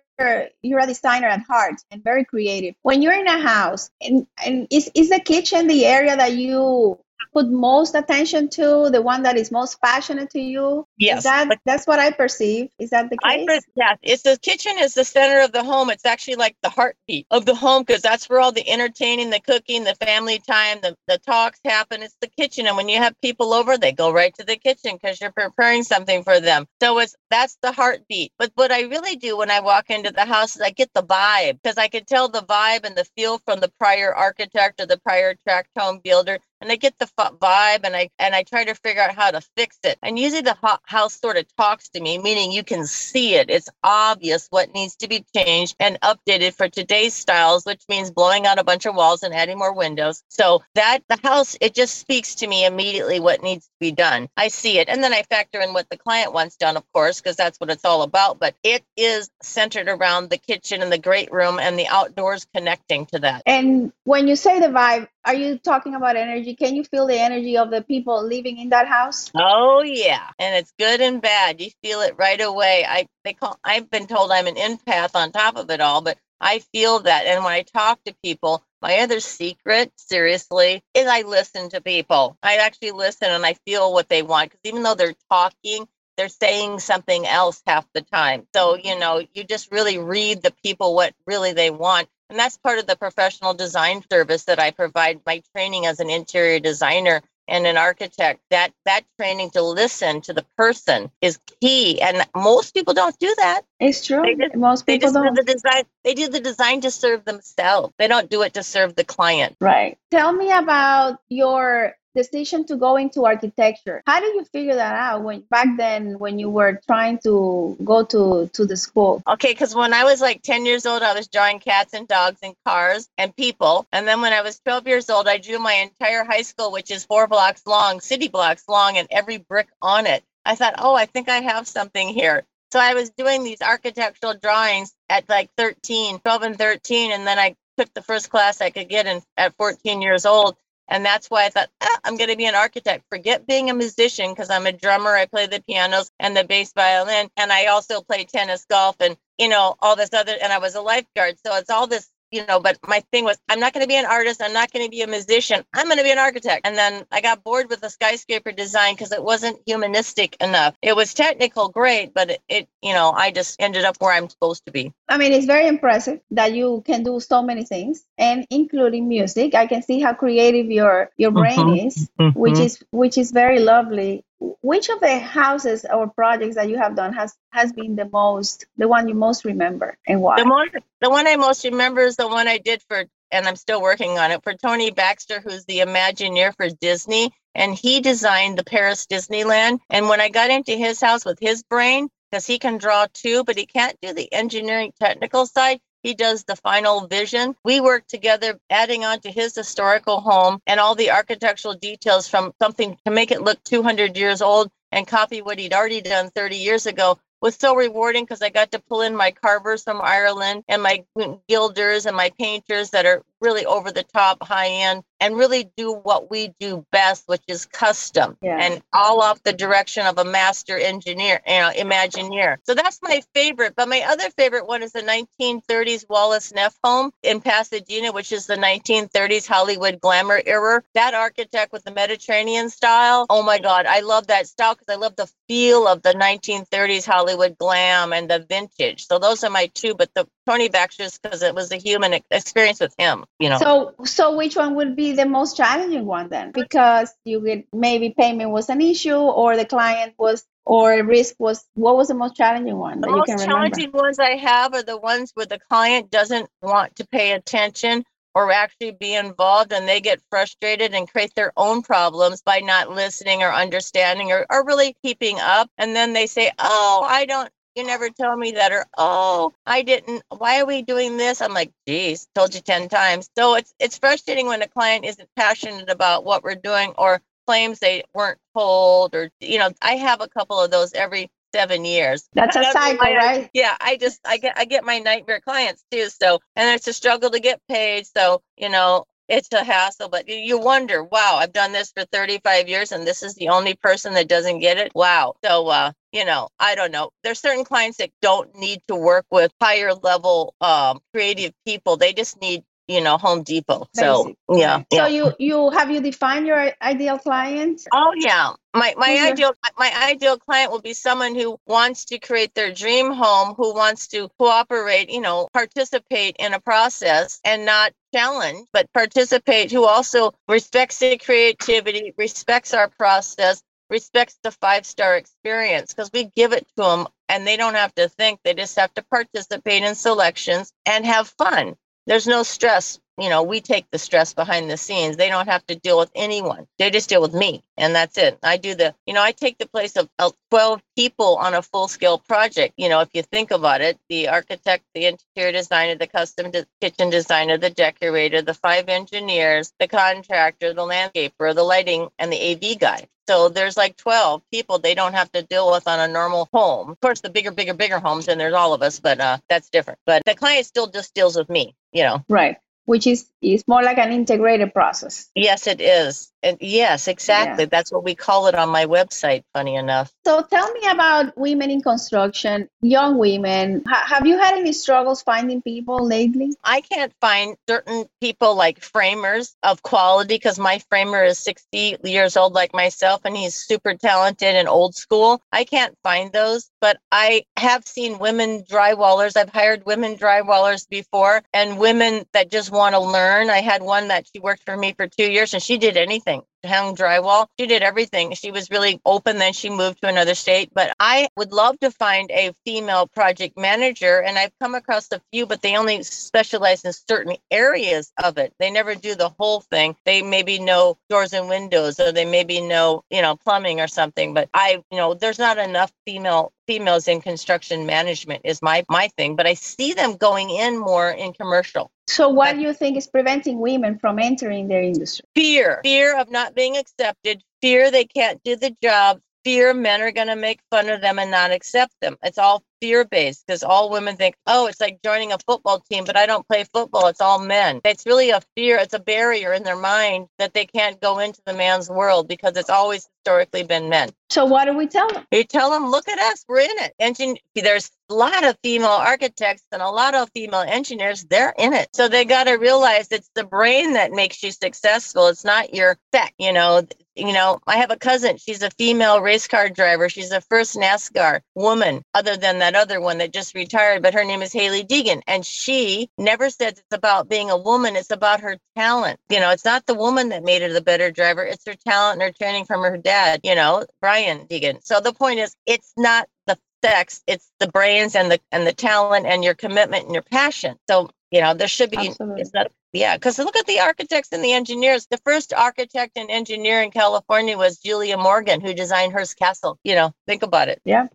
you're 0.61 0.79
a 0.79 0.85
designer 0.85 1.27
at 1.27 1.41
heart 1.43 1.75
and 1.91 2.03
very 2.03 2.25
creative. 2.25 2.75
When 2.81 3.01
you're 3.01 3.13
in 3.13 3.27
a 3.27 3.39
house, 3.39 3.89
and, 4.01 4.27
and 4.43 4.67
is, 4.69 4.91
is 4.93 5.09
the 5.09 5.19
kitchen 5.19 5.67
the 5.67 5.85
area 5.85 6.15
that 6.15 6.33
you 6.33 6.99
put 7.33 7.49
most 7.49 7.95
attention 7.95 8.49
to, 8.49 8.89
the 8.91 9.01
one 9.01 9.23
that 9.23 9.37
is 9.37 9.51
most 9.51 9.81
passionate 9.81 10.29
to 10.31 10.39
you? 10.39 10.85
Yes. 10.97 11.23
That, 11.23 11.59
that's 11.65 11.85
what 11.85 11.99
I 11.99 12.11
perceive. 12.11 12.69
Is 12.79 12.89
that 12.91 13.09
the 13.09 13.17
case? 13.17 13.47
I, 13.49 13.59
yeah. 13.75 13.95
It's 14.01 14.23
the 14.23 14.37
kitchen 14.41 14.73
is 14.79 14.93
the 14.93 15.05
center 15.05 15.41
of 15.41 15.51
the 15.51 15.63
home. 15.63 15.89
It's 15.89 16.05
actually 16.05 16.35
like 16.35 16.55
the 16.63 16.69
heartbeat 16.69 17.27
of 17.31 17.45
the 17.45 17.55
home 17.55 17.83
because 17.83 18.01
that's 18.01 18.29
where 18.29 18.39
all 18.39 18.51
the 18.51 18.67
entertaining, 18.69 19.29
the 19.29 19.39
cooking, 19.39 19.83
the 19.83 19.95
family 19.95 20.39
time, 20.39 20.79
the, 20.81 20.95
the 21.07 21.17
talks 21.19 21.59
happen. 21.63 22.03
It's 22.03 22.15
the 22.21 22.27
kitchen. 22.27 22.67
And 22.67 22.77
when 22.77 22.89
you 22.89 22.97
have 22.97 23.13
people 23.21 23.53
over, 23.53 23.77
they 23.77 23.91
go 23.91 24.11
right 24.11 24.33
to 24.35 24.45
the 24.45 24.57
kitchen 24.57 24.97
because 25.01 25.21
you're 25.21 25.31
preparing 25.31 25.83
something 25.83 26.23
for 26.23 26.39
them. 26.39 26.65
So 26.81 26.99
it's 26.99 27.15
that's 27.29 27.57
the 27.61 27.71
heartbeat. 27.71 28.31
But 28.37 28.51
what 28.55 28.71
I 28.71 28.81
really 28.81 29.15
do 29.15 29.37
when 29.37 29.51
I 29.51 29.59
walk 29.59 29.89
into 29.89 30.11
the 30.11 30.25
house 30.25 30.55
is 30.55 30.61
I 30.61 30.71
get 30.71 30.91
the 30.93 31.03
vibe 31.03 31.59
because 31.61 31.77
I 31.77 31.87
can 31.87 32.05
tell 32.05 32.29
the 32.29 32.41
vibe 32.41 32.85
and 32.85 32.95
the 32.95 33.05
feel 33.15 33.39
from 33.39 33.59
the 33.59 33.71
prior 33.79 34.13
architect 34.13 34.81
or 34.81 34.85
the 34.85 34.97
prior 34.97 35.35
tract 35.35 35.69
home 35.77 36.01
builder 36.03 36.39
and 36.61 36.71
I 36.71 36.75
get 36.75 36.97
the 36.99 37.05
vibe 37.17 37.81
and 37.83 37.95
I 37.95 38.09
and 38.19 38.35
I 38.35 38.43
try 38.43 38.65
to 38.65 38.75
figure 38.75 39.01
out 39.01 39.15
how 39.15 39.31
to 39.31 39.41
fix 39.55 39.77
it. 39.83 39.97
And 40.03 40.17
usually 40.19 40.41
the 40.41 40.57
house 40.83 41.19
sort 41.19 41.37
of 41.37 41.45
talks 41.55 41.89
to 41.89 42.01
me, 42.01 42.17
meaning 42.17 42.51
you 42.51 42.63
can 42.63 42.85
see 42.85 43.35
it. 43.35 43.49
It's 43.49 43.69
obvious 43.83 44.47
what 44.49 44.73
needs 44.73 44.95
to 44.97 45.07
be 45.07 45.25
changed 45.35 45.75
and 45.79 45.99
updated 46.01 46.53
for 46.53 46.69
today's 46.69 47.13
styles, 47.13 47.65
which 47.65 47.83
means 47.89 48.11
blowing 48.11 48.45
out 48.45 48.59
a 48.59 48.63
bunch 48.63 48.85
of 48.85 48.95
walls 48.95 49.23
and 49.23 49.33
adding 49.33 49.57
more 49.57 49.73
windows. 49.73 50.23
So 50.27 50.63
that 50.75 50.99
the 51.07 51.19
house 51.23 51.55
it 51.61 51.73
just 51.73 51.97
speaks 51.97 52.35
to 52.35 52.47
me 52.47 52.65
immediately 52.65 53.19
what 53.19 53.43
needs 53.43 53.65
to 53.65 53.71
be 53.79 53.91
done. 53.91 54.29
I 54.35 54.49
see 54.49 54.79
it, 54.79 54.89
and 54.89 55.03
then 55.03 55.13
I 55.13 55.23
factor 55.23 55.59
in 55.59 55.73
what 55.73 55.89
the 55.89 55.97
client 55.97 56.33
wants 56.33 56.57
done, 56.57 56.77
of 56.77 56.83
course, 56.93 57.21
because 57.21 57.35
that's 57.35 57.59
what 57.59 57.69
it's 57.69 57.85
all 57.85 58.01
about. 58.01 58.39
But 58.39 58.55
it 58.63 58.83
is 58.97 59.29
centered 59.41 59.87
around 59.87 60.29
the 60.29 60.37
kitchen 60.37 60.81
and 60.81 60.91
the 60.91 60.97
great 60.97 61.31
room 61.31 61.59
and 61.59 61.77
the 61.77 61.87
outdoors 61.87 62.45
connecting 62.53 63.05
to 63.07 63.19
that. 63.19 63.43
And 63.45 63.91
when 64.03 64.27
you 64.27 64.35
say 64.35 64.59
the 64.59 64.67
vibe, 64.67 65.07
are 65.29 65.35
you 65.35 65.59
talking 65.59 65.93
about 65.93 66.15
energy? 66.15 66.55
Can 66.55 66.75
you 66.75 66.83
feel 66.83 67.05
the 67.05 67.19
energy 67.19 67.55
of 67.55 67.69
the 67.69 67.83
people 67.83 68.25
living 68.25 68.57
in 68.57 68.69
that 68.69 68.87
house? 68.87 69.29
Oh 69.35 69.83
yeah, 69.83 70.27
and 70.39 70.55
it's 70.55 70.73
good 70.79 71.01
and 71.01 71.21
bad. 71.21 71.61
You 71.61 71.69
feel 71.83 72.01
it 72.01 72.15
right 72.17 72.41
away. 72.41 72.83
I 72.87 73.05
they 73.23 73.33
call. 73.33 73.59
I've 73.63 73.91
been 73.91 74.07
told 74.07 74.31
I'm 74.31 74.47
an 74.47 74.55
empath 74.55 75.11
on 75.13 75.31
top 75.31 75.55
of 75.55 75.69
it 75.69 75.81
all, 75.81 76.01
but 76.01 76.17
I 76.41 76.59
feel 76.73 77.01
that. 77.01 77.27
And 77.27 77.43
when 77.43 77.53
I 77.53 77.61
talk 77.61 78.03
to 78.05 78.15
people, 78.23 78.63
my 78.81 78.97
other 79.01 79.19
secret, 79.19 79.91
seriously, 79.97 80.81
is 80.95 81.05
I 81.05 81.21
listen 81.21 81.69
to 81.69 81.81
people. 81.81 82.35
I 82.41 82.55
actually 82.57 82.91
listen 82.91 83.29
and 83.29 83.45
I 83.45 83.53
feel 83.67 83.93
what 83.93 84.09
they 84.09 84.23
want 84.23 84.49
because 84.49 84.61
even 84.63 84.81
though 84.81 84.95
they're 84.95 85.13
talking, 85.29 85.87
they're 86.17 86.29
saying 86.29 86.79
something 86.79 87.27
else 87.27 87.61
half 87.67 87.85
the 87.93 88.01
time. 88.01 88.47
So, 88.55 88.77
you 88.77 88.97
know, 88.97 89.23
you 89.35 89.43
just 89.43 89.71
really 89.71 89.99
read 89.99 90.41
the 90.41 90.53
people 90.63 90.95
what 90.95 91.13
really 91.27 91.53
they 91.53 91.69
want. 91.69 92.09
And 92.29 92.37
that's 92.37 92.57
part 92.57 92.79
of 92.79 92.85
the 92.85 92.95
professional 92.95 93.53
design 93.53 94.03
service 94.11 94.45
that 94.45 94.59
I 94.59 94.71
provide 94.71 95.21
my 95.25 95.41
training 95.55 95.85
as 95.85 95.99
an 95.99 96.09
interior 96.09 96.59
designer 96.59 97.21
and 97.47 97.65
an 97.65 97.77
architect. 97.77 98.39
That 98.51 98.71
that 98.85 99.01
training 99.17 99.49
to 99.51 99.63
listen 99.63 100.21
to 100.21 100.33
the 100.33 100.45
person 100.55 101.09
is 101.21 101.39
key. 101.59 101.99
And 102.01 102.23
most 102.35 102.75
people 102.75 102.93
don't 102.93 103.17
do 103.17 103.33
that. 103.37 103.61
It's 103.79 104.05
true. 104.05 104.23
Just, 104.39 104.55
most 104.55 104.85
people 104.85 105.11
don't. 105.11 105.35
Do 105.35 105.43
the 105.43 105.53
design, 105.53 105.83
they 106.03 106.13
do 106.13 106.29
the 106.29 106.39
design 106.39 106.81
to 106.81 106.91
serve 106.91 107.25
themselves. 107.25 107.93
They 107.97 108.07
don't 108.07 108.29
do 108.29 108.43
it 108.43 108.53
to 108.53 108.63
serve 108.63 108.95
the 108.95 109.03
client. 109.03 109.55
Right. 109.59 109.97
Tell 110.11 110.31
me 110.31 110.51
about 110.51 111.19
your 111.29 111.95
decision 112.15 112.65
to 112.65 112.75
go 112.75 112.97
into 112.97 113.25
architecture. 113.25 114.01
How 114.05 114.19
did 114.19 114.35
you 114.35 114.45
figure 114.45 114.75
that 114.75 114.95
out 114.95 115.23
when 115.23 115.43
back 115.49 115.67
then 115.77 116.17
when 116.19 116.39
you 116.39 116.49
were 116.49 116.79
trying 116.85 117.19
to 117.23 117.77
go 117.83 118.03
to 118.05 118.49
to 118.53 118.65
the 118.65 118.77
school? 118.77 119.21
Okay 119.27 119.51
because 119.51 119.75
when 119.75 119.93
i 119.93 120.03
was 120.03 120.21
like 120.21 120.41
10 120.41 120.65
years 120.65 120.85
old 120.85 121.03
i 121.03 121.13
was 121.13 121.27
drawing 121.27 121.59
cats 121.59 121.93
and 121.93 122.07
dogs 122.07 122.39
and 122.43 122.55
cars 122.65 123.07
and 123.17 123.35
people. 123.35 123.87
And 123.91 124.07
then 124.07 124.21
when 124.21 124.33
i 124.33 124.41
was 124.41 124.59
12 124.59 124.87
years 124.87 125.09
old 125.09 125.27
i 125.27 125.37
drew 125.37 125.59
my 125.59 125.73
entire 125.73 126.23
high 126.23 126.41
school 126.43 126.71
which 126.71 126.91
is 126.91 127.05
four 127.05 127.27
blocks 127.27 127.65
long 127.65 128.01
city 128.01 128.27
blocks 128.27 128.63
long 128.67 128.97
and 128.97 129.07
every 129.11 129.37
brick 129.37 129.69
on 129.81 130.07
it. 130.07 130.23
I 130.45 130.55
thought 130.55 130.75
oh 130.77 130.95
i 130.95 131.05
think 131.05 131.29
i 131.29 131.37
have 131.37 131.67
something 131.67 132.09
here. 132.09 132.43
So 132.71 132.79
i 132.79 132.93
was 132.93 133.11
doing 133.11 133.43
these 133.43 133.61
architectural 133.61 134.35
drawings 134.35 134.93
at 135.09 135.29
like 135.29 135.51
13 135.57 136.19
12 136.19 136.41
and 136.41 136.57
13 136.57 137.11
and 137.11 137.27
then 137.27 137.39
i 137.39 137.55
took 137.77 137.93
the 137.93 138.01
first 138.01 138.29
class 138.29 138.61
i 138.61 138.71
could 138.71 138.89
get 138.89 139.05
in 139.05 139.21
at 139.37 139.55
14 139.57 140.01
years 140.01 140.25
old 140.25 140.57
and 140.89 141.05
that's 141.05 141.29
why 141.29 141.45
I 141.45 141.49
thought, 141.49 141.69
ah, 141.81 141.99
I'm 142.05 142.17
going 142.17 142.31
to 142.31 142.37
be 142.37 142.45
an 142.45 142.55
architect. 142.55 143.05
Forget 143.09 143.47
being 143.47 143.69
a 143.71 143.75
musician 143.75 144.31
because 144.31 144.49
I'm 144.51 144.67
a 144.67 144.73
drummer. 144.73 145.15
I 145.15 145.27
play 145.27 145.47
the 145.47 145.61
pianos 145.61 146.11
and 146.19 146.37
the 146.37 146.45
bass 146.45 146.73
violin. 146.73 147.29
And 147.37 147.51
I 147.53 147.67
also 147.67 148.01
play 148.01 148.25
tennis, 148.25 148.65
golf, 148.69 148.97
and, 149.01 149.17
you 149.39 149.49
know, 149.49 149.75
all 149.81 149.95
this 149.95 150.13
other. 150.13 150.35
And 150.41 150.53
I 150.53 150.59
was 150.59 150.75
a 150.75 150.81
lifeguard. 150.81 151.37
So 151.45 151.55
it's 151.57 151.71
all 151.71 151.87
this 151.87 152.09
you 152.31 152.45
know, 152.45 152.59
but 152.59 152.77
my 152.87 153.01
thing 153.11 153.23
was, 153.23 153.37
I'm 153.49 153.59
not 153.59 153.73
going 153.73 153.83
to 153.83 153.87
be 153.87 153.95
an 153.95 154.05
artist. 154.05 154.41
I'm 154.41 154.53
not 154.53 154.71
going 154.71 154.85
to 154.85 154.91
be 154.91 155.01
a 155.01 155.07
musician. 155.07 155.63
I'm 155.73 155.85
going 155.85 155.97
to 155.97 156.03
be 156.03 156.11
an 156.11 156.17
architect. 156.17 156.65
And 156.65 156.77
then 156.77 157.05
I 157.11 157.21
got 157.21 157.43
bored 157.43 157.69
with 157.69 157.81
the 157.81 157.89
skyscraper 157.89 158.51
design 158.51 158.93
because 158.93 159.11
it 159.11 159.23
wasn't 159.23 159.59
humanistic 159.65 160.37
enough. 160.41 160.75
It 160.81 160.95
was 160.95 161.13
technical, 161.13 161.69
great, 161.69 162.13
but 162.13 162.31
it, 162.31 162.41
it, 162.47 162.69
you 162.81 162.93
know, 162.93 163.11
I 163.11 163.31
just 163.31 163.61
ended 163.61 163.85
up 163.85 163.97
where 163.99 164.13
I'm 164.13 164.29
supposed 164.29 164.65
to 164.65 164.71
be. 164.71 164.93
I 165.07 165.17
mean, 165.17 165.33
it's 165.33 165.45
very 165.45 165.67
impressive 165.67 166.19
that 166.31 166.53
you 166.53 166.83
can 166.85 167.03
do 167.03 167.19
so 167.19 167.41
many 167.41 167.65
things 167.65 168.05
and 168.17 168.45
including 168.49 169.07
music. 169.07 169.55
I 169.55 169.67
can 169.67 169.81
see 169.81 169.99
how 169.99 170.13
creative 170.13 170.67
your, 170.71 171.11
your 171.17 171.31
brain 171.31 171.57
mm-hmm. 171.57 171.87
is, 171.87 172.09
mm-hmm. 172.19 172.39
which 172.39 172.59
is, 172.59 172.83
which 172.91 173.17
is 173.17 173.31
very 173.31 173.59
lovely 173.59 174.23
which 174.39 174.89
of 174.89 174.99
the 174.99 175.19
houses 175.19 175.85
or 175.91 176.07
projects 176.07 176.55
that 176.55 176.69
you 176.69 176.77
have 176.77 176.95
done 176.95 177.13
has 177.13 177.35
has 177.51 177.73
been 177.73 177.95
the 177.95 178.07
most 178.11 178.65
the 178.77 178.87
one 178.87 179.07
you 179.07 179.15
most 179.15 179.43
remember 179.45 179.97
and 180.07 180.21
why? 180.21 180.37
The, 180.37 180.45
most, 180.45 180.71
the 181.01 181.09
one 181.09 181.27
i 181.27 181.35
most 181.35 181.65
remember 181.65 182.01
is 182.01 182.15
the 182.15 182.27
one 182.27 182.47
i 182.47 182.57
did 182.57 182.81
for 182.87 183.05
and 183.31 183.47
i'm 183.47 183.55
still 183.55 183.81
working 183.81 184.17
on 184.17 184.31
it 184.31 184.43
for 184.43 184.53
tony 184.53 184.91
baxter 184.91 185.41
who's 185.41 185.65
the 185.65 185.79
imagineer 185.79 186.55
for 186.55 186.69
disney 186.69 187.31
and 187.55 187.75
he 187.75 187.99
designed 187.99 188.57
the 188.57 188.63
paris 188.63 189.07
disneyland. 189.07 189.79
And 189.89 190.07
when 190.07 190.21
i 190.21 190.29
got 190.29 190.51
into 190.51 190.71
his 190.71 191.01
house 191.01 191.25
with 191.25 191.39
his 191.39 191.63
brain 191.63 192.07
because 192.31 192.45
he 192.45 192.59
can 192.59 192.77
draw 192.77 193.07
too 193.13 193.43
but 193.43 193.57
he 193.57 193.65
can't 193.65 193.97
do 194.01 194.13
the 194.13 194.31
engineering 194.31 194.93
technical 194.99 195.45
side 195.45 195.79
he 196.03 196.13
does 196.13 196.43
the 196.43 196.55
final 196.55 197.07
vision. 197.07 197.55
We 197.63 197.81
work 197.81 198.07
together, 198.07 198.59
adding 198.69 199.05
on 199.05 199.19
to 199.21 199.31
his 199.31 199.55
historical 199.55 200.21
home 200.21 200.61
and 200.65 200.79
all 200.79 200.95
the 200.95 201.11
architectural 201.11 201.73
details 201.75 202.27
from 202.27 202.53
something 202.61 202.97
to 203.05 203.11
make 203.11 203.31
it 203.31 203.41
look 203.41 203.63
200 203.63 204.17
years 204.17 204.41
old 204.41 204.69
and 204.91 205.07
copy 205.07 205.41
what 205.41 205.59
he'd 205.59 205.73
already 205.73 206.01
done 206.01 206.29
30 206.31 206.57
years 206.57 206.85
ago 206.85 207.19
was 207.41 207.55
so 207.55 207.75
rewarding 207.75 208.23
because 208.23 208.41
I 208.41 208.49
got 208.49 208.71
to 208.71 208.79
pull 208.79 209.01
in 209.01 209.15
my 209.15 209.31
carvers 209.31 209.83
from 209.83 210.01
Ireland 210.01 210.63
and 210.67 210.81
my 210.83 211.05
gilders 211.47 212.05
and 212.05 212.15
my 212.15 212.31
painters 212.37 212.89
that 212.91 213.05
are 213.05 213.23
really 213.41 213.65
over 213.65 213.91
the 213.91 214.03
top, 214.03 214.43
high 214.43 214.69
end, 214.69 215.03
and 215.19 215.35
really 215.35 215.69
do 215.75 215.93
what 215.93 216.31
we 216.31 216.53
do 216.59 216.85
best, 216.91 217.23
which 217.27 217.41
is 217.47 217.65
custom 217.65 218.37
yeah. 218.41 218.57
and 218.59 218.81
all 218.93 219.21
off 219.21 219.43
the 219.43 219.53
direction 219.53 220.05
of 220.05 220.17
a 220.17 220.23
master 220.23 220.77
engineer, 220.77 221.41
you 221.45 221.53
know, 221.53 221.71
Imagineer. 221.75 222.57
So 222.63 222.73
that's 222.73 222.99
my 223.01 223.21
favorite. 223.33 223.73
But 223.75 223.89
my 223.89 224.01
other 224.07 224.29
favorite 224.31 224.67
one 224.67 224.83
is 224.83 224.93
the 224.93 225.01
1930s 225.01 226.05
Wallace 226.09 226.53
Neff 226.53 226.75
home 226.83 227.11
in 227.23 227.41
Pasadena, 227.41 228.11
which 228.11 228.31
is 228.31 228.45
the 228.45 228.55
1930s 228.55 229.47
Hollywood 229.47 229.99
glamour 229.99 230.41
era. 230.45 230.81
That 230.93 231.13
architect 231.13 231.73
with 231.73 231.83
the 231.83 231.91
Mediterranean 231.91 232.69
style. 232.69 233.25
Oh 233.29 233.43
my 233.43 233.59
God, 233.59 233.85
I 233.85 234.01
love 234.01 234.27
that 234.27 234.47
style 234.47 234.75
because 234.75 234.93
I 234.93 234.97
love 234.97 235.15
the 235.15 235.29
feel 235.47 235.87
of 235.87 236.01
the 236.01 236.13
1930s 236.13 237.05
Hollywood 237.05 237.57
glam 237.57 238.13
and 238.13 238.29
the 238.29 238.45
vintage. 238.47 239.05
So 239.07 239.19
those 239.19 239.43
are 239.43 239.49
my 239.49 239.69
two. 239.73 239.95
But 239.95 240.13
the 240.13 240.27
Tony 240.47 240.69
Baxter's 240.69 241.17
because 241.17 241.43
it 241.43 241.53
was 241.53 241.71
a 241.71 241.77
human 241.77 242.19
experience 242.31 242.79
with 242.79 242.93
him, 242.97 243.25
you 243.39 243.49
know. 243.49 243.57
So, 243.57 243.95
so 244.05 244.35
which 244.35 244.55
one 244.55 244.75
would 244.75 244.95
be 244.95 245.13
the 245.13 245.25
most 245.25 245.57
challenging 245.57 246.05
one 246.05 246.29
then? 246.29 246.51
Because 246.51 247.13
you 247.25 247.41
get 247.41 247.67
maybe 247.73 248.13
payment 248.17 248.51
was 248.51 248.69
an 248.69 248.81
issue, 248.81 249.15
or 249.15 249.55
the 249.55 249.65
client 249.65 250.13
was 250.17 250.45
or 250.69 251.03
risk 251.03 251.33
was 251.39 251.65
what 251.73 251.97
was 251.97 252.09
the 252.09 252.13
most 252.13 252.35
challenging 252.35 252.77
one 252.77 253.01
the 253.01 253.09
most 253.09 253.27
challenging 253.43 253.91
ones 253.91 254.19
i 254.19 254.35
have 254.35 254.73
are 254.75 254.83
the 254.83 254.97
ones 254.97 255.31
where 255.33 255.47
the 255.47 255.57
client 255.67 256.11
doesn't 256.11 256.47
want 256.61 256.95
to 256.95 257.07
pay 257.07 257.31
attention 257.31 258.03
or 258.35 258.51
actually 258.51 258.91
be 258.91 259.15
involved 259.15 259.73
and 259.73 259.87
they 259.87 259.99
get 259.99 260.21
frustrated 260.29 260.93
and 260.93 261.11
create 261.11 261.33
their 261.35 261.51
own 261.57 261.81
problems 261.81 262.43
by 262.43 262.59
not 262.59 262.91
listening 262.91 263.41
or 263.41 263.51
understanding 263.51 264.31
or, 264.31 264.45
or 264.49 264.63
really 264.63 264.95
keeping 265.03 265.39
up 265.39 265.69
and 265.79 265.95
then 265.95 266.13
they 266.13 266.27
say 266.27 266.51
oh 266.59 267.05
i 267.09 267.25
don't 267.25 267.49
you 267.75 267.85
never 267.85 268.09
told 268.09 268.39
me 268.39 268.51
that 268.51 268.71
or 268.71 268.85
oh 268.97 269.53
i 269.65 269.81
didn't 269.81 270.23
why 270.37 270.59
are 270.61 270.65
we 270.65 270.81
doing 270.81 271.17
this? 271.17 271.41
I'm 271.41 271.53
like 271.53 271.71
geez 271.87 272.27
told 272.35 272.53
you 272.55 272.61
10 272.61 272.89
times. 272.89 273.29
So 273.37 273.55
it's 273.55 273.73
it's 273.79 273.97
frustrating 273.97 274.47
when 274.47 274.61
a 274.61 274.67
client 274.67 275.05
isn't 275.05 275.29
passionate 275.35 275.89
about 275.89 276.25
what 276.25 276.43
we're 276.43 276.55
doing 276.55 276.93
or 276.97 277.21
claims 277.47 277.79
they 277.79 278.03
weren't 278.13 278.39
told 278.55 279.15
or 279.15 279.29
you 279.39 279.57
know 279.59 279.69
i 279.81 279.93
have 279.93 280.21
a 280.21 280.27
couple 280.27 280.59
of 280.59 280.71
those 280.71 280.93
every 280.93 281.29
seven 281.53 281.83
years. 281.85 282.29
That's 282.33 282.55
a 282.55 282.63
cycle 282.71 283.13
right? 283.13 283.49
Yeah 283.53 283.75
i 283.81 283.97
just 283.97 284.19
i 284.25 284.37
get 284.37 284.57
i 284.57 284.65
get 284.65 284.83
my 284.85 284.99
nightmare 284.99 285.41
clients 285.41 285.83
too 285.91 286.09
so 286.09 286.39
and 286.55 286.69
it's 286.75 286.87
a 286.87 286.93
struggle 286.93 287.31
to 287.31 287.39
get 287.39 287.59
paid 287.67 288.05
so 288.05 288.41
you 288.57 288.69
know 288.69 289.05
it's 289.27 289.51
a 289.53 289.63
hassle 289.63 290.09
but 290.09 290.27
you 290.27 290.59
wonder 290.59 291.03
wow 291.03 291.37
i've 291.39 291.53
done 291.53 291.71
this 291.71 291.91
for 291.91 292.05
35 292.05 292.67
years 292.69 292.91
and 292.91 293.05
this 293.07 293.23
is 293.23 293.35
the 293.35 293.49
only 293.49 293.75
person 293.75 294.13
that 294.13 294.27
doesn't 294.27 294.59
get 294.59 294.77
it? 294.77 294.91
Wow. 294.95 295.35
So 295.43 295.67
uh 295.69 295.91
you 296.11 296.25
know 296.25 296.49
i 296.59 296.75
don't 296.75 296.91
know. 296.91 297.11
There's 297.23 297.39
certain 297.39 297.65
clients 297.65 297.97
that 297.97 298.09
don't 298.21 298.55
need 298.55 298.81
to 298.87 298.95
work 298.95 299.25
with 299.31 299.51
higher 299.61 299.93
level 299.93 300.55
um, 300.61 300.99
creative 301.13 301.53
people. 301.65 301.97
They 301.97 302.13
just 302.13 302.39
need 302.41 302.63
you 302.87 303.01
know 303.01 303.17
home 303.17 303.43
depot. 303.43 303.87
So 303.93 304.33
yeah 304.49 304.83
so 304.91 305.05
you 305.05 305.33
you 305.37 305.69
have 305.69 305.91
you 305.91 306.01
defined 306.01 306.47
your 306.47 306.71
ideal 306.81 307.19
client? 307.19 307.81
Oh 307.93 308.13
yeah. 308.15 308.53
My 308.73 308.93
my 308.97 309.09
Who's 309.09 309.31
ideal 309.31 309.53
my 309.77 309.91
ideal 310.09 310.37
client 310.37 310.71
will 310.71 310.81
be 310.81 310.93
someone 310.93 311.35
who 311.35 311.57
wants 311.67 312.05
to 312.05 312.19
create 312.19 312.53
their 312.55 312.71
dream 312.73 313.11
home 313.11 313.55
who 313.55 313.73
wants 313.73 314.07
to 314.09 314.29
cooperate 314.39 315.09
you 315.09 315.21
know 315.21 315.47
participate 315.53 316.35
in 316.39 316.53
a 316.53 316.59
process 316.59 317.39
and 317.43 317.65
not 317.65 317.93
challenge 318.13 318.67
but 318.73 318.91
participate 318.93 319.71
who 319.71 319.85
also 319.85 320.31
respects 320.47 320.99
the 320.99 321.17
creativity 321.17 322.13
respects 322.17 322.73
our 322.73 322.89
process 322.89 323.61
respects 323.89 324.37
the 324.43 324.51
five 324.51 324.85
star 324.85 325.17
experience 325.17 325.93
because 325.93 326.11
we 326.13 326.25
give 326.25 326.53
it 326.53 326.67
to 326.69 326.83
them 326.83 327.07
and 327.29 327.47
they 327.47 327.57
don't 327.57 327.75
have 327.75 327.93
to 327.95 328.09
think 328.09 328.39
they 328.43 328.53
just 328.55 328.77
have 328.77 328.93
to 328.95 329.03
participate 329.11 329.83
in 329.83 329.95
selections 329.95 330.73
and 330.85 331.05
have 331.05 331.29
fun 331.37 331.75
there's 332.09 332.27
no 332.27 332.43
stress. 332.43 332.99
You 333.19 333.29
know, 333.29 333.43
we 333.43 333.61
take 333.61 333.85
the 333.91 333.99
stress 333.99 334.33
behind 334.33 334.71
the 334.71 334.77
scenes. 334.77 335.17
They 335.17 335.29
don't 335.29 335.47
have 335.47 335.65
to 335.67 335.75
deal 335.75 335.99
with 335.99 336.11
anyone. 336.15 336.67
They 336.79 336.89
just 336.89 337.09
deal 337.09 337.21
with 337.21 337.35
me, 337.35 337.63
and 337.77 337.95
that's 337.95 338.17
it. 338.17 338.39
I 338.43 338.57
do 338.57 338.75
the, 338.75 338.95
you 339.05 339.13
know, 339.13 339.23
I 339.23 339.31
take 339.33 339.59
the 339.59 339.67
place 339.67 339.95
of 339.95 340.09
12 340.51 340.81
people 340.97 341.37
on 341.37 341.53
a 341.53 341.61
full 341.61 341.87
scale 341.89 342.17
project. 342.17 342.73
You 342.77 342.89
know, 342.89 343.01
if 343.01 343.09
you 343.13 343.23
think 343.23 343.51
about 343.51 343.81
it, 343.81 343.99
the 344.09 344.29
architect, 344.29 344.85
the 344.95 345.05
interior 345.05 345.51
designer, 345.53 345.95
the 345.95 346.07
custom 346.07 346.51
de- 346.51 346.65
kitchen 346.81 347.11
designer, 347.11 347.57
the 347.57 347.69
decorator, 347.69 348.41
the 348.41 348.55
five 348.55 348.89
engineers, 348.89 349.73
the 349.79 349.87
contractor, 349.87 350.73
the 350.73 350.81
landscaper, 350.81 351.53
the 351.55 351.63
lighting, 351.63 352.09
and 352.19 352.33
the 352.33 352.41
AV 352.53 352.79
guy. 352.79 353.07
So 353.29 353.49
there's 353.49 353.77
like 353.77 353.95
12 353.97 354.41
people 354.51 354.79
they 354.79 354.95
don't 354.95 355.13
have 355.13 355.31
to 355.33 355.43
deal 355.43 355.71
with 355.71 355.87
on 355.87 355.99
a 355.99 356.11
normal 356.11 356.49
home. 356.51 356.89
Of 356.89 356.99
course, 356.99 357.21
the 357.21 357.29
bigger, 357.29 357.51
bigger, 357.51 357.75
bigger 357.75 357.99
homes, 357.99 358.27
and 358.27 358.41
there's 358.41 358.55
all 358.55 358.73
of 358.73 358.81
us, 358.81 358.99
but 358.99 359.19
uh, 359.19 359.37
that's 359.49 359.69
different. 359.69 359.99
But 360.07 360.23
the 360.25 360.33
client 360.33 360.65
still 360.65 360.87
just 360.87 361.13
deals 361.13 361.37
with 361.37 361.47
me, 361.47 361.75
you 361.91 362.03
know. 362.03 362.23
Right. 362.29 362.57
Which 362.89 363.05
is 363.05 363.29
is 363.41 363.67
more 363.67 363.83
like 363.83 363.97
an 363.97 364.11
integrated 364.11 364.73
process. 364.73 365.29
Yes, 365.35 365.67
it 365.67 365.79
is. 365.79 366.31
And 366.41 366.57
yes, 366.61 367.07
exactly. 367.07 367.65
Yeah. 367.65 367.69
That's 367.69 367.91
what 367.91 368.03
we 368.03 368.15
call 368.15 368.47
it 368.47 368.55
on 368.55 368.69
my 368.69 368.85
website, 368.85 369.43
funny 369.53 369.75
enough. 369.75 370.11
So 370.25 370.41
tell 370.41 370.71
me 370.71 370.81
about 370.89 371.37
women 371.37 371.69
in 371.69 371.81
construction, 371.81 372.69
young 372.81 373.17
women. 373.17 373.83
H- 373.87 374.07
have 374.07 374.25
you 374.25 374.37
had 374.37 374.55
any 374.55 374.71
struggles 374.71 375.21
finding 375.21 375.61
people 375.61 376.05
lately? 376.05 376.53
I 376.63 376.81
can't 376.81 377.13
find 377.19 377.57
certain 377.67 378.05
people 378.21 378.55
like 378.55 378.81
framers 378.81 379.55
of 379.63 379.83
quality 379.83 380.35
because 380.35 380.57
my 380.57 380.79
framer 380.89 381.25
is 381.25 381.39
60 381.39 381.97
years 382.03 382.37
old, 382.37 382.53
like 382.53 382.73
myself, 382.73 383.21
and 383.25 383.35
he's 383.35 383.55
super 383.55 383.95
talented 383.95 384.55
and 384.55 384.69
old 384.69 384.95
school. 384.95 385.41
I 385.51 385.65
can't 385.65 385.95
find 386.03 386.31
those, 386.31 386.69
but 386.79 386.97
I 387.11 387.43
have 387.57 387.85
seen 387.85 388.19
women 388.19 388.63
drywallers. 388.63 389.35
I've 389.35 389.49
hired 389.49 389.85
women 389.85 390.15
drywallers 390.15 390.87
before 390.87 391.41
and 391.53 391.77
women 391.77 392.25
that 392.31 392.49
just 392.49 392.71
want 392.79 392.95
to 392.95 392.99
learn. 392.99 393.49
I 393.49 393.59
had 393.59 393.83
one 393.83 394.07
that 394.07 394.25
she 394.31 394.39
worked 394.39 394.63
for 394.63 394.75
me 394.75 394.93
for 394.93 395.05
two 395.07 395.29
years 395.31 395.53
and 395.53 395.61
she 395.61 395.77
did 395.77 395.97
anything 395.97 396.41
hung 396.65 396.95
drywall. 396.95 397.47
She 397.59 397.67
did 397.67 397.81
everything. 397.81 398.33
She 398.33 398.51
was 398.51 398.69
really 398.69 398.99
open. 399.05 399.37
Then 399.37 399.53
she 399.53 399.69
moved 399.69 400.01
to 400.01 400.07
another 400.07 400.35
state. 400.35 400.71
But 400.73 400.93
I 400.99 401.29
would 401.37 401.51
love 401.51 401.79
to 401.79 401.91
find 401.91 402.29
a 402.31 402.53
female 402.65 403.07
project 403.07 403.57
manager. 403.57 404.21
And 404.21 404.37
I've 404.37 404.51
come 404.59 404.75
across 404.75 405.11
a 405.11 405.21
few, 405.31 405.45
but 405.45 405.61
they 405.61 405.77
only 405.77 406.03
specialize 406.03 406.83
in 406.83 406.93
certain 406.93 407.35
areas 407.51 408.11
of 408.23 408.37
it. 408.37 408.53
They 408.59 408.71
never 408.71 408.95
do 408.95 409.15
the 409.15 409.29
whole 409.39 409.61
thing. 409.61 409.95
They 410.05 410.21
maybe 410.21 410.59
know 410.59 410.97
doors 411.09 411.33
and 411.33 411.49
windows, 411.49 411.99
or 411.99 412.11
they 412.11 412.25
maybe 412.25 412.61
know, 412.61 413.03
you 413.09 413.21
know, 413.21 413.35
plumbing 413.35 413.79
or 413.79 413.87
something. 413.87 414.33
But 414.33 414.49
I, 414.53 414.81
you 414.91 414.97
know, 414.97 415.13
there's 415.13 415.39
not 415.39 415.57
enough 415.57 415.91
female 416.05 416.51
females 416.67 417.07
in 417.07 417.19
construction 417.19 417.87
management 417.87 418.41
is 418.43 418.61
my 418.61 418.85
my 418.89 419.07
thing. 419.17 419.35
But 419.35 419.47
I 419.47 419.55
see 419.55 419.93
them 419.93 420.17
going 420.17 420.51
in 420.51 420.77
more 420.77 421.09
in 421.09 421.33
commercial. 421.33 421.91
So, 422.09 422.27
what 422.29 422.55
do 422.55 422.61
you 422.61 422.73
think 422.73 422.97
is 422.97 423.05
preventing 423.05 423.59
women 423.59 423.99
from 423.99 424.17
entering 424.17 424.67
their 424.67 424.81
industry? 424.81 425.25
Fear, 425.35 425.81
fear 425.83 426.19
of 426.19 426.31
not 426.31 426.55
being 426.55 426.75
accepted, 426.75 427.43
fear 427.61 427.91
they 427.91 428.05
can't 428.05 428.43
do 428.43 428.55
the 428.55 428.75
job, 428.81 429.19
fear 429.43 429.75
men 429.75 430.01
are 430.01 430.11
going 430.11 430.27
to 430.27 430.35
make 430.35 430.59
fun 430.71 430.89
of 430.89 431.01
them 431.01 431.19
and 431.19 431.29
not 431.29 431.51
accept 431.51 431.93
them. 432.01 432.17
It's 432.23 432.39
all 432.39 432.63
fear 432.81 433.05
based 433.05 433.45
because 433.45 433.63
all 433.63 433.89
women 433.89 434.15
think, 434.15 434.35
oh, 434.47 434.67
it's 434.67 434.81
like 434.81 434.99
joining 435.03 435.31
a 435.31 435.37
football 435.47 435.79
team, 435.79 436.05
but 436.05 436.17
I 436.17 436.25
don't 436.25 436.47
play 436.47 436.65
football. 436.73 437.07
It's 437.07 437.21
all 437.21 437.39
men. 437.39 437.81
It's 437.83 438.05
really 438.05 438.29
a 438.31 438.41
fear, 438.55 438.77
it's 438.77 438.93
a 438.93 438.99
barrier 438.99 439.53
in 439.53 439.63
their 439.63 439.75
mind 439.75 440.27
that 440.37 440.53
they 440.53 440.65
can't 440.65 440.99
go 441.01 441.19
into 441.19 441.41
the 441.45 441.53
man's 441.53 441.89
world 441.89 442.27
because 442.27 442.57
it's 442.57 442.69
always 442.69 443.07
historically 443.29 443.63
been 443.63 443.89
men. 443.89 444.09
So 444.29 444.45
what 444.45 444.65
do 444.65 444.77
we 444.77 444.87
tell 444.87 445.07
them? 445.09 445.25
We 445.31 445.43
tell 445.43 445.71
them, 445.71 445.89
look 445.89 446.07
at 446.07 446.19
us, 446.19 446.45
we're 446.47 446.61
in 446.61 446.69
it. 446.71 446.93
Engine, 446.99 447.37
there's 447.55 447.91
a 448.09 448.13
lot 448.13 448.43
of 448.43 448.57
female 448.63 448.89
architects 448.89 449.63
and 449.71 449.81
a 449.81 449.89
lot 449.89 450.15
of 450.15 450.29
female 450.33 450.63
engineers, 450.67 451.23
they're 451.23 451.53
in 451.57 451.73
it. 451.73 451.89
So 451.93 452.07
they 452.07 452.25
got 452.25 452.45
to 452.45 452.53
realize 452.53 453.07
it's 453.11 453.29
the 453.35 453.43
brain 453.43 453.93
that 453.93 454.11
makes 454.11 454.41
you 454.43 454.51
successful. 454.51 455.27
It's 455.27 455.45
not 455.45 455.73
your 455.73 455.97
spec. 456.11 456.33
You 456.37 456.53
know, 456.53 456.83
you 457.15 457.33
know, 457.33 457.59
I 457.67 457.77
have 457.77 457.91
a 457.91 457.97
cousin. 457.97 458.37
She's 458.37 458.61
a 458.61 458.71
female 458.71 459.21
race 459.21 459.47
car 459.47 459.69
driver. 459.69 460.09
She's 460.09 460.29
the 460.29 460.41
first 460.41 460.75
NASCAR 460.75 461.41
woman, 461.55 462.03
other 462.13 462.37
than 462.37 462.59
that 462.69 462.79
other 462.79 463.01
one 463.01 463.17
that 463.17 463.33
just 463.33 463.55
retired. 463.55 464.03
But 464.03 464.13
her 464.13 464.23
name 464.23 464.41
is 464.41 464.53
Hailie 464.53 464.83
Deegan, 464.83 465.21
and 465.27 465.45
she 465.45 466.09
never 466.17 466.49
said 466.49 466.73
it's 466.73 466.83
about 466.91 467.29
being 467.29 467.49
a 467.49 467.57
woman. 467.57 467.95
It's 467.95 468.11
about 468.11 468.41
her 468.41 468.57
talent. 468.77 469.19
You 469.29 469.39
know, 469.39 469.49
it's 469.51 469.65
not 469.65 469.85
the 469.85 469.95
woman 469.95 470.29
that 470.29 470.43
made 470.43 470.61
her 470.61 470.71
the 470.71 470.81
better 470.81 471.09
driver. 471.11 471.43
It's 471.43 471.65
her 471.65 471.75
talent 471.87 472.21
and 472.21 472.31
her 472.31 472.37
training 472.37 472.65
from 472.65 472.81
her 472.81 472.97
dad. 472.97 473.41
You 473.43 473.55
know, 473.55 473.85
Brian 474.01 474.45
Deegan. 474.47 474.85
So 474.85 474.99
the 474.99 475.13
point 475.13 475.39
is, 475.39 475.55
it's 475.65 475.93
not 475.97 476.27
the 476.45 476.57
sex 476.83 477.21
it's 477.27 477.51
the 477.59 477.67
brains 477.67 478.15
and 478.15 478.31
the 478.31 478.39
and 478.53 478.65
the 478.65 478.71
talent 478.71 479.25
and 479.25 479.43
your 479.43 479.53
commitment 479.53 480.05
and 480.05 480.13
your 480.13 480.23
passion 480.23 480.77
so 480.89 481.09
you 481.29 481.41
know 481.41 481.53
there 481.53 481.67
should 481.67 481.91
be 481.91 481.97
Absolutely. 481.97 482.39
it's 482.39 482.53
not 482.53 482.71
yeah, 482.93 483.15
because 483.15 483.37
look 483.37 483.55
at 483.55 483.67
the 483.67 483.79
architects 483.79 484.29
and 484.31 484.43
the 484.43 484.53
engineers. 484.53 485.07
The 485.09 485.19
first 485.25 485.53
architect 485.53 486.17
and 486.17 486.29
engineer 486.31 486.81
in 486.81 486.91
California 486.91 487.57
was 487.57 487.77
Julia 487.77 488.17
Morgan, 488.17 488.61
who 488.61 488.73
designed 488.73 489.13
Hearst 489.13 489.37
Castle. 489.37 489.77
You 489.83 489.95
know, 489.95 490.13
think 490.27 490.43
about 490.43 490.69
it. 490.69 490.81
Yeah. 490.85 491.07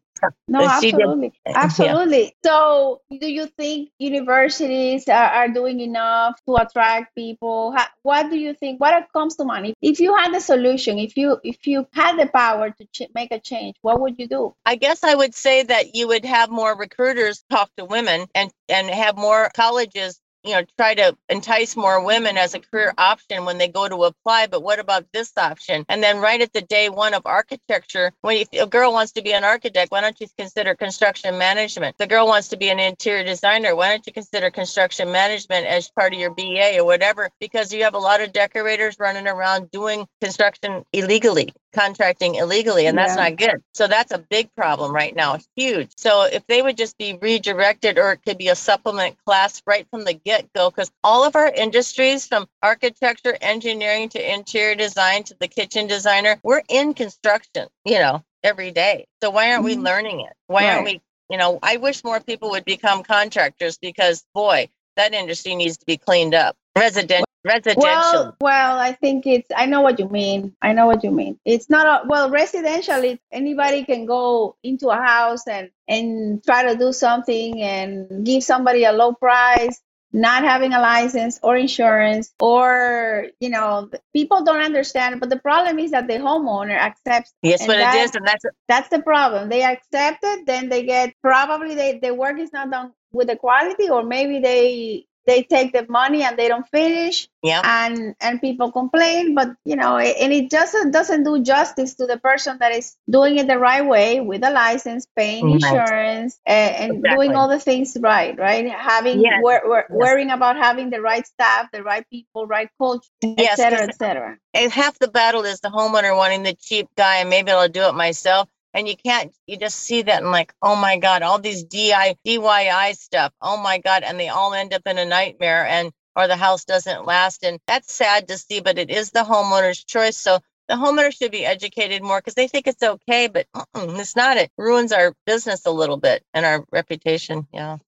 No, 0.48 0.66
absolutely. 0.66 1.32
Absolutely. 1.46 2.22
Yeah. 2.22 2.30
So, 2.50 3.00
do 3.10 3.30
you 3.30 3.46
think 3.46 3.90
universities 3.98 5.08
are, 5.08 5.12
are, 5.12 5.48
doing 5.48 5.80
enough 5.80 6.40
to 6.46 6.56
attract 6.56 7.14
people? 7.14 7.72
How, 7.76 7.86
what 8.02 8.30
do 8.30 8.36
you 8.36 8.54
think? 8.54 8.80
What 8.80 8.94
comes 9.12 9.36
to 9.36 9.44
mind? 9.44 9.74
If 9.82 10.00
you 10.00 10.16
had 10.16 10.32
the 10.32 10.40
solution, 10.40 10.98
if 10.98 11.16
you 11.16 11.38
if 11.42 11.66
you 11.66 11.86
had 11.92 12.18
the 12.18 12.26
power 12.26 12.70
to 12.70 12.84
ch- 12.86 13.10
make 13.14 13.32
a 13.32 13.40
change, 13.40 13.76
what 13.82 14.00
would 14.00 14.18
you 14.18 14.26
do? 14.26 14.54
I 14.64 14.76
guess 14.76 15.04
I 15.04 15.14
would 15.14 15.34
say 15.34 15.62
that 15.64 15.94
you 15.94 16.08
would 16.08 16.24
have 16.24 16.50
more 16.50 16.76
recruiters 16.76 17.44
talk 17.50 17.70
to 17.76 17.84
women 17.84 18.26
and 18.34 18.50
and 18.68 18.88
have 18.88 19.16
more 19.16 19.50
colleges 19.54 20.20
you 20.44 20.52
know 20.52 20.62
try 20.76 20.94
to 20.94 21.16
entice 21.28 21.76
more 21.76 22.04
women 22.04 22.36
as 22.36 22.54
a 22.54 22.60
career 22.60 22.92
option 22.98 23.44
when 23.44 23.58
they 23.58 23.68
go 23.68 23.88
to 23.88 24.04
apply 24.04 24.46
but 24.46 24.62
what 24.62 24.78
about 24.78 25.06
this 25.12 25.32
option? 25.36 25.84
And 25.88 26.02
then 26.02 26.18
right 26.18 26.40
at 26.40 26.52
the 26.52 26.60
day 26.60 26.88
one 26.88 27.14
of 27.14 27.22
architecture 27.24 28.12
when 28.20 28.44
a 28.52 28.66
girl 28.66 28.92
wants 28.92 29.12
to 29.12 29.22
be 29.22 29.32
an 29.32 29.44
architect 29.44 29.90
why 29.90 30.00
don't 30.00 30.20
you 30.20 30.26
consider 30.38 30.74
construction 30.74 31.38
management? 31.38 31.96
The 31.98 32.06
girl 32.06 32.26
wants 32.26 32.48
to 32.48 32.56
be 32.56 32.68
an 32.68 32.80
interior 32.80 33.24
designer 33.24 33.74
why 33.74 33.88
don't 33.90 34.06
you 34.06 34.12
consider 34.12 34.50
construction 34.50 35.10
management 35.10 35.66
as 35.66 35.90
part 35.90 36.12
of 36.12 36.20
your 36.20 36.34
ba 36.34 36.78
or 36.78 36.84
whatever? 36.84 37.30
Because 37.40 37.72
you 37.72 37.84
have 37.84 37.94
a 37.94 37.98
lot 37.98 38.20
of 38.20 38.32
decorators 38.32 38.96
running 38.98 39.26
around 39.26 39.70
doing 39.70 40.06
construction 40.20 40.84
illegally 40.92 41.52
contracting 41.74 42.36
illegally 42.36 42.86
and 42.86 42.96
that's 42.98 43.16
yeah. 43.16 43.30
not 43.30 43.38
good 43.38 43.62
so 43.74 43.86
that's 43.88 44.12
a 44.12 44.18
big 44.18 44.48
problem 44.54 44.94
right 44.94 45.16
now 45.16 45.38
huge 45.56 45.90
so 45.96 46.22
if 46.24 46.46
they 46.46 46.62
would 46.62 46.76
just 46.76 46.98
be 46.98 47.18
redirected 47.20 47.98
or 47.98 48.12
it 48.12 48.20
could 48.26 48.38
be 48.38 48.48
a 48.48 48.54
supplement 48.56 49.16
class 49.26 49.62
right 49.66 49.86
from 49.90 50.04
the 50.04 50.14
get 50.14 50.34
get 50.36 50.52
go 50.54 50.70
because 50.70 50.90
all 51.02 51.24
of 51.24 51.36
our 51.36 51.48
industries 51.48 52.26
from 52.26 52.46
architecture, 52.62 53.36
engineering 53.40 54.08
to 54.10 54.34
interior 54.34 54.74
design 54.74 55.22
to 55.24 55.36
the 55.40 55.48
kitchen 55.48 55.86
designer, 55.86 56.38
we're 56.42 56.62
in 56.68 56.94
construction, 56.94 57.68
you 57.84 57.98
know. 57.98 58.22
every 58.42 58.70
day. 58.72 59.06
So 59.22 59.30
why 59.30 59.50
aren't 59.52 59.62
Mhm. 59.62 59.66
we 59.66 59.76
learning 59.76 60.20
it? 60.20 60.32
Why 60.48 60.68
aren't 60.68 60.84
we, 60.84 61.00
you 61.30 61.38
know, 61.38 61.58
I 61.62 61.78
wish 61.78 62.04
more 62.04 62.20
people 62.20 62.50
would 62.50 62.64
become 62.66 63.02
contractors 63.02 63.78
because 63.78 64.24
boy, 64.34 64.68
that 64.96 65.14
industry 65.14 65.54
needs 65.54 65.78
to 65.78 65.86
be 65.86 65.96
cleaned 65.96 66.34
up. 66.34 66.56
Resident 66.76 67.24
residential. 67.44 67.82
Well, 67.82 68.36
well, 68.40 68.78
I 68.78 68.92
think 68.92 69.26
it's. 69.26 69.48
I 69.54 69.66
know 69.66 69.80
what 69.82 69.98
you 69.98 70.08
mean. 70.08 70.54
I 70.62 70.72
know 70.72 70.86
what 70.86 71.04
you 71.04 71.10
mean. 71.10 71.38
It's 71.44 71.68
not 71.70 71.86
a 72.04 72.08
well 72.08 72.30
residential. 72.30 73.02
It, 73.04 73.20
anybody 73.30 73.84
can 73.84 74.06
go 74.06 74.56
into 74.62 74.88
a 74.88 74.96
house 74.96 75.46
and 75.46 75.70
and 75.88 76.42
try 76.44 76.72
to 76.72 76.76
do 76.78 76.92
something 76.92 77.60
and 77.62 78.24
give 78.24 78.42
somebody 78.42 78.84
a 78.84 78.92
low 78.92 79.12
price, 79.12 79.80
not 80.12 80.42
having 80.44 80.72
a 80.72 80.80
license 80.80 81.38
or 81.42 81.56
insurance, 81.56 82.32
or 82.40 83.26
you 83.40 83.50
know, 83.50 83.90
people 84.14 84.42
don't 84.44 84.62
understand. 84.62 85.20
But 85.20 85.30
the 85.30 85.38
problem 85.38 85.78
is 85.78 85.90
that 85.90 86.08
the 86.08 86.14
homeowner 86.14 86.76
accepts. 86.78 87.32
yes, 87.42 87.66
but 87.66 87.76
that- 87.76 87.94
it 87.94 88.04
is, 88.04 88.14
and 88.14 88.26
that's 88.26 88.44
That's 88.68 88.88
the 88.88 89.02
problem. 89.02 89.48
They 89.48 89.62
accept 89.62 90.20
it, 90.22 90.46
then 90.46 90.68
they 90.68 90.84
get 90.84 91.14
probably 91.22 91.74
they 91.74 91.98
the 91.98 92.14
work 92.14 92.38
is 92.38 92.52
not 92.52 92.70
done 92.70 92.92
with 93.12 93.28
the 93.28 93.36
quality, 93.36 93.88
or 93.90 94.02
maybe 94.02 94.40
they 94.40 95.06
they 95.26 95.42
take 95.42 95.72
the 95.72 95.86
money 95.88 96.22
and 96.22 96.36
they 96.38 96.48
don't 96.48 96.68
finish 96.68 97.28
yeah. 97.42 97.60
and 97.64 98.14
and 98.20 98.40
people 98.40 98.70
complain 98.72 99.34
but 99.34 99.48
you 99.64 99.76
know 99.76 99.96
it, 99.96 100.16
and 100.20 100.32
it 100.32 100.50
just 100.50 100.74
doesn't 100.90 101.24
do 101.24 101.42
justice 101.42 101.94
to 101.94 102.06
the 102.06 102.18
person 102.18 102.56
that 102.60 102.72
is 102.72 102.96
doing 103.08 103.38
it 103.38 103.46
the 103.46 103.58
right 103.58 103.86
way 103.86 104.20
with 104.20 104.44
a 104.44 104.50
license 104.50 105.06
paying 105.16 105.44
Right. 105.44 105.54
insurance 105.54 106.38
and, 106.46 106.76
and 106.76 106.92
Exactly. 106.98 107.26
doing 107.26 107.36
all 107.36 107.48
the 107.48 107.60
things 107.60 107.96
right 108.00 108.38
right 108.38 108.68
having 108.70 109.20
Yes. 109.20 109.40
wor- 109.42 109.62
wor- 109.64 109.86
Yes. 109.88 109.90
worrying 109.90 110.30
about 110.30 110.56
having 110.56 110.90
the 110.90 111.00
right 111.00 111.26
staff 111.26 111.70
the 111.72 111.82
right 111.82 112.04
people 112.10 112.46
right 112.46 112.68
culture 112.78 113.08
Yes, 113.22 113.58
etc 113.58 113.58
cetera 113.58 113.78
'cause- 113.78 113.88
et 113.88 113.94
cetera 113.98 114.38
and 114.54 114.72
half 114.72 114.98
the 114.98 115.08
battle 115.08 115.44
is 115.44 115.60
the 115.60 115.68
homeowner 115.68 116.16
wanting 116.16 116.42
the 116.44 116.54
cheap 116.54 116.86
guy 116.96 117.16
and 117.16 117.30
maybe 117.30 117.50
I'll 117.50 117.68
do 117.68 117.82
it 117.88 117.94
myself. 117.94 118.48
And 118.74 118.88
you 118.88 118.96
can't, 118.96 119.32
you 119.46 119.56
just 119.56 119.78
see 119.78 120.02
that 120.02 120.22
and 120.22 120.32
like, 120.32 120.52
oh 120.60 120.76
my 120.76 120.98
God, 120.98 121.22
all 121.22 121.38
these 121.38 121.64
DI, 121.64 122.16
DIY 122.26 122.96
stuff. 122.96 123.32
Oh 123.40 123.56
my 123.56 123.78
God. 123.78 124.02
And 124.02 124.20
they 124.20 124.28
all 124.28 124.52
end 124.52 124.74
up 124.74 124.82
in 124.86 124.98
a 124.98 125.04
nightmare 125.04 125.66
and, 125.66 125.92
or 126.16 126.26
the 126.26 126.36
house 126.36 126.64
doesn't 126.64 127.06
last. 127.06 127.44
And 127.44 127.60
that's 127.66 127.94
sad 127.94 128.28
to 128.28 128.38
see, 128.38 128.60
but 128.60 128.78
it 128.78 128.90
is 128.90 129.10
the 129.10 129.20
homeowner's 129.20 129.84
choice. 129.84 130.16
So 130.16 130.40
the 130.68 130.74
homeowner 130.74 131.16
should 131.16 131.32
be 131.32 131.46
educated 131.46 132.02
more 132.02 132.18
because 132.18 132.34
they 132.34 132.48
think 132.48 132.66
it's 132.66 132.82
okay, 132.82 133.28
but 133.28 133.46
it's 133.74 134.16
not. 134.16 134.36
It 134.36 134.50
ruins 134.58 134.92
our 134.92 135.14
business 135.26 135.66
a 135.66 135.70
little 135.70 135.98
bit 135.98 136.24
and 136.34 136.44
our 136.44 136.64
reputation. 136.72 137.46
Yeah. 137.52 137.78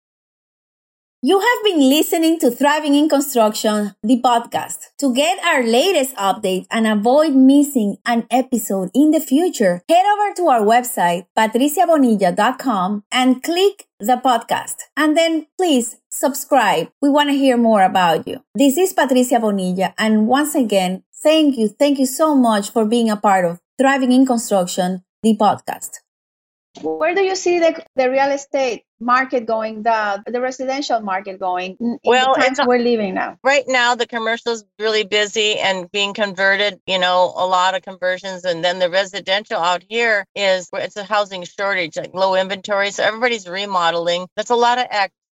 You 1.23 1.39
have 1.39 1.63
been 1.63 1.79
listening 1.89 2.37
to 2.41 2.51
Thriving 2.51 2.93
in 2.93 3.09
Construction, 3.09 3.95
the 4.03 4.21
podcast. 4.21 4.77
To 4.99 5.11
get 5.15 5.43
our 5.43 5.63
latest 5.63 6.15
updates 6.15 6.67
and 6.69 6.85
avoid 6.85 7.33
missing 7.33 7.97
an 8.05 8.27
episode 8.29 8.91
in 8.93 9.09
the 9.09 9.19
future, 9.19 9.81
head 9.89 10.05
over 10.05 10.35
to 10.35 10.47
our 10.49 10.61
website, 10.61 11.25
patriciabonilla.com, 11.35 13.03
and 13.11 13.41
click 13.41 13.87
the 13.99 14.21
podcast. 14.23 14.75
And 14.95 15.17
then 15.17 15.47
please 15.57 15.97
subscribe. 16.11 16.89
We 17.01 17.09
want 17.09 17.31
to 17.31 17.35
hear 17.35 17.57
more 17.57 17.81
about 17.81 18.27
you. 18.27 18.43
This 18.53 18.77
is 18.77 18.93
Patricia 18.93 19.39
Bonilla. 19.39 19.95
And 19.97 20.27
once 20.27 20.53
again, 20.53 21.01
thank 21.23 21.57
you. 21.57 21.69
Thank 21.69 21.97
you 21.97 22.05
so 22.05 22.35
much 22.35 22.69
for 22.69 22.85
being 22.85 23.09
a 23.09 23.17
part 23.17 23.43
of 23.43 23.59
Thriving 23.81 24.11
in 24.11 24.27
Construction, 24.27 25.03
the 25.23 25.35
podcast. 25.35 25.93
Where 26.83 27.15
do 27.15 27.23
you 27.23 27.35
see 27.35 27.57
the, 27.57 27.83
the 27.95 28.07
real 28.11 28.29
estate 28.29 28.83
market 28.99 29.45
going, 29.45 29.83
the, 29.83 30.23
the 30.25 30.41
residential 30.41 30.99
market 31.01 31.39
going 31.39 31.77
in, 31.79 31.99
in 32.03 32.11
Well, 32.11 32.33
the 32.35 32.41
times 32.41 32.59
we're 32.63 32.79
living 32.79 33.13
now? 33.15 33.37
right 33.43 33.63
now 33.67 33.95
the 33.95 34.07
commercial 34.07 34.53
is 34.53 34.65
really 34.79 35.03
busy 35.03 35.57
and 35.59 35.91
being 35.91 36.13
converted 36.13 36.79
you 36.87 36.99
know 36.99 37.33
a 37.35 37.45
lot 37.45 37.75
of 37.75 37.81
conversions. 37.83 38.43
And 38.45 38.63
then 38.63 38.79
the 38.79 38.89
residential 38.89 39.57
out 39.59 39.83
here 39.87 40.25
is 40.35 40.67
where 40.69 40.83
it's 40.83 40.97
a 40.97 41.03
housing 41.03 41.43
shortage 41.45 41.97
like 41.97 42.13
low 42.13 42.35
inventory. 42.35 42.91
So 42.91 43.03
everybody's 43.03 43.47
remodeling. 43.47 44.27
That's 44.35 44.49
a 44.51 44.55
lot 44.55 44.79
of 44.79 44.87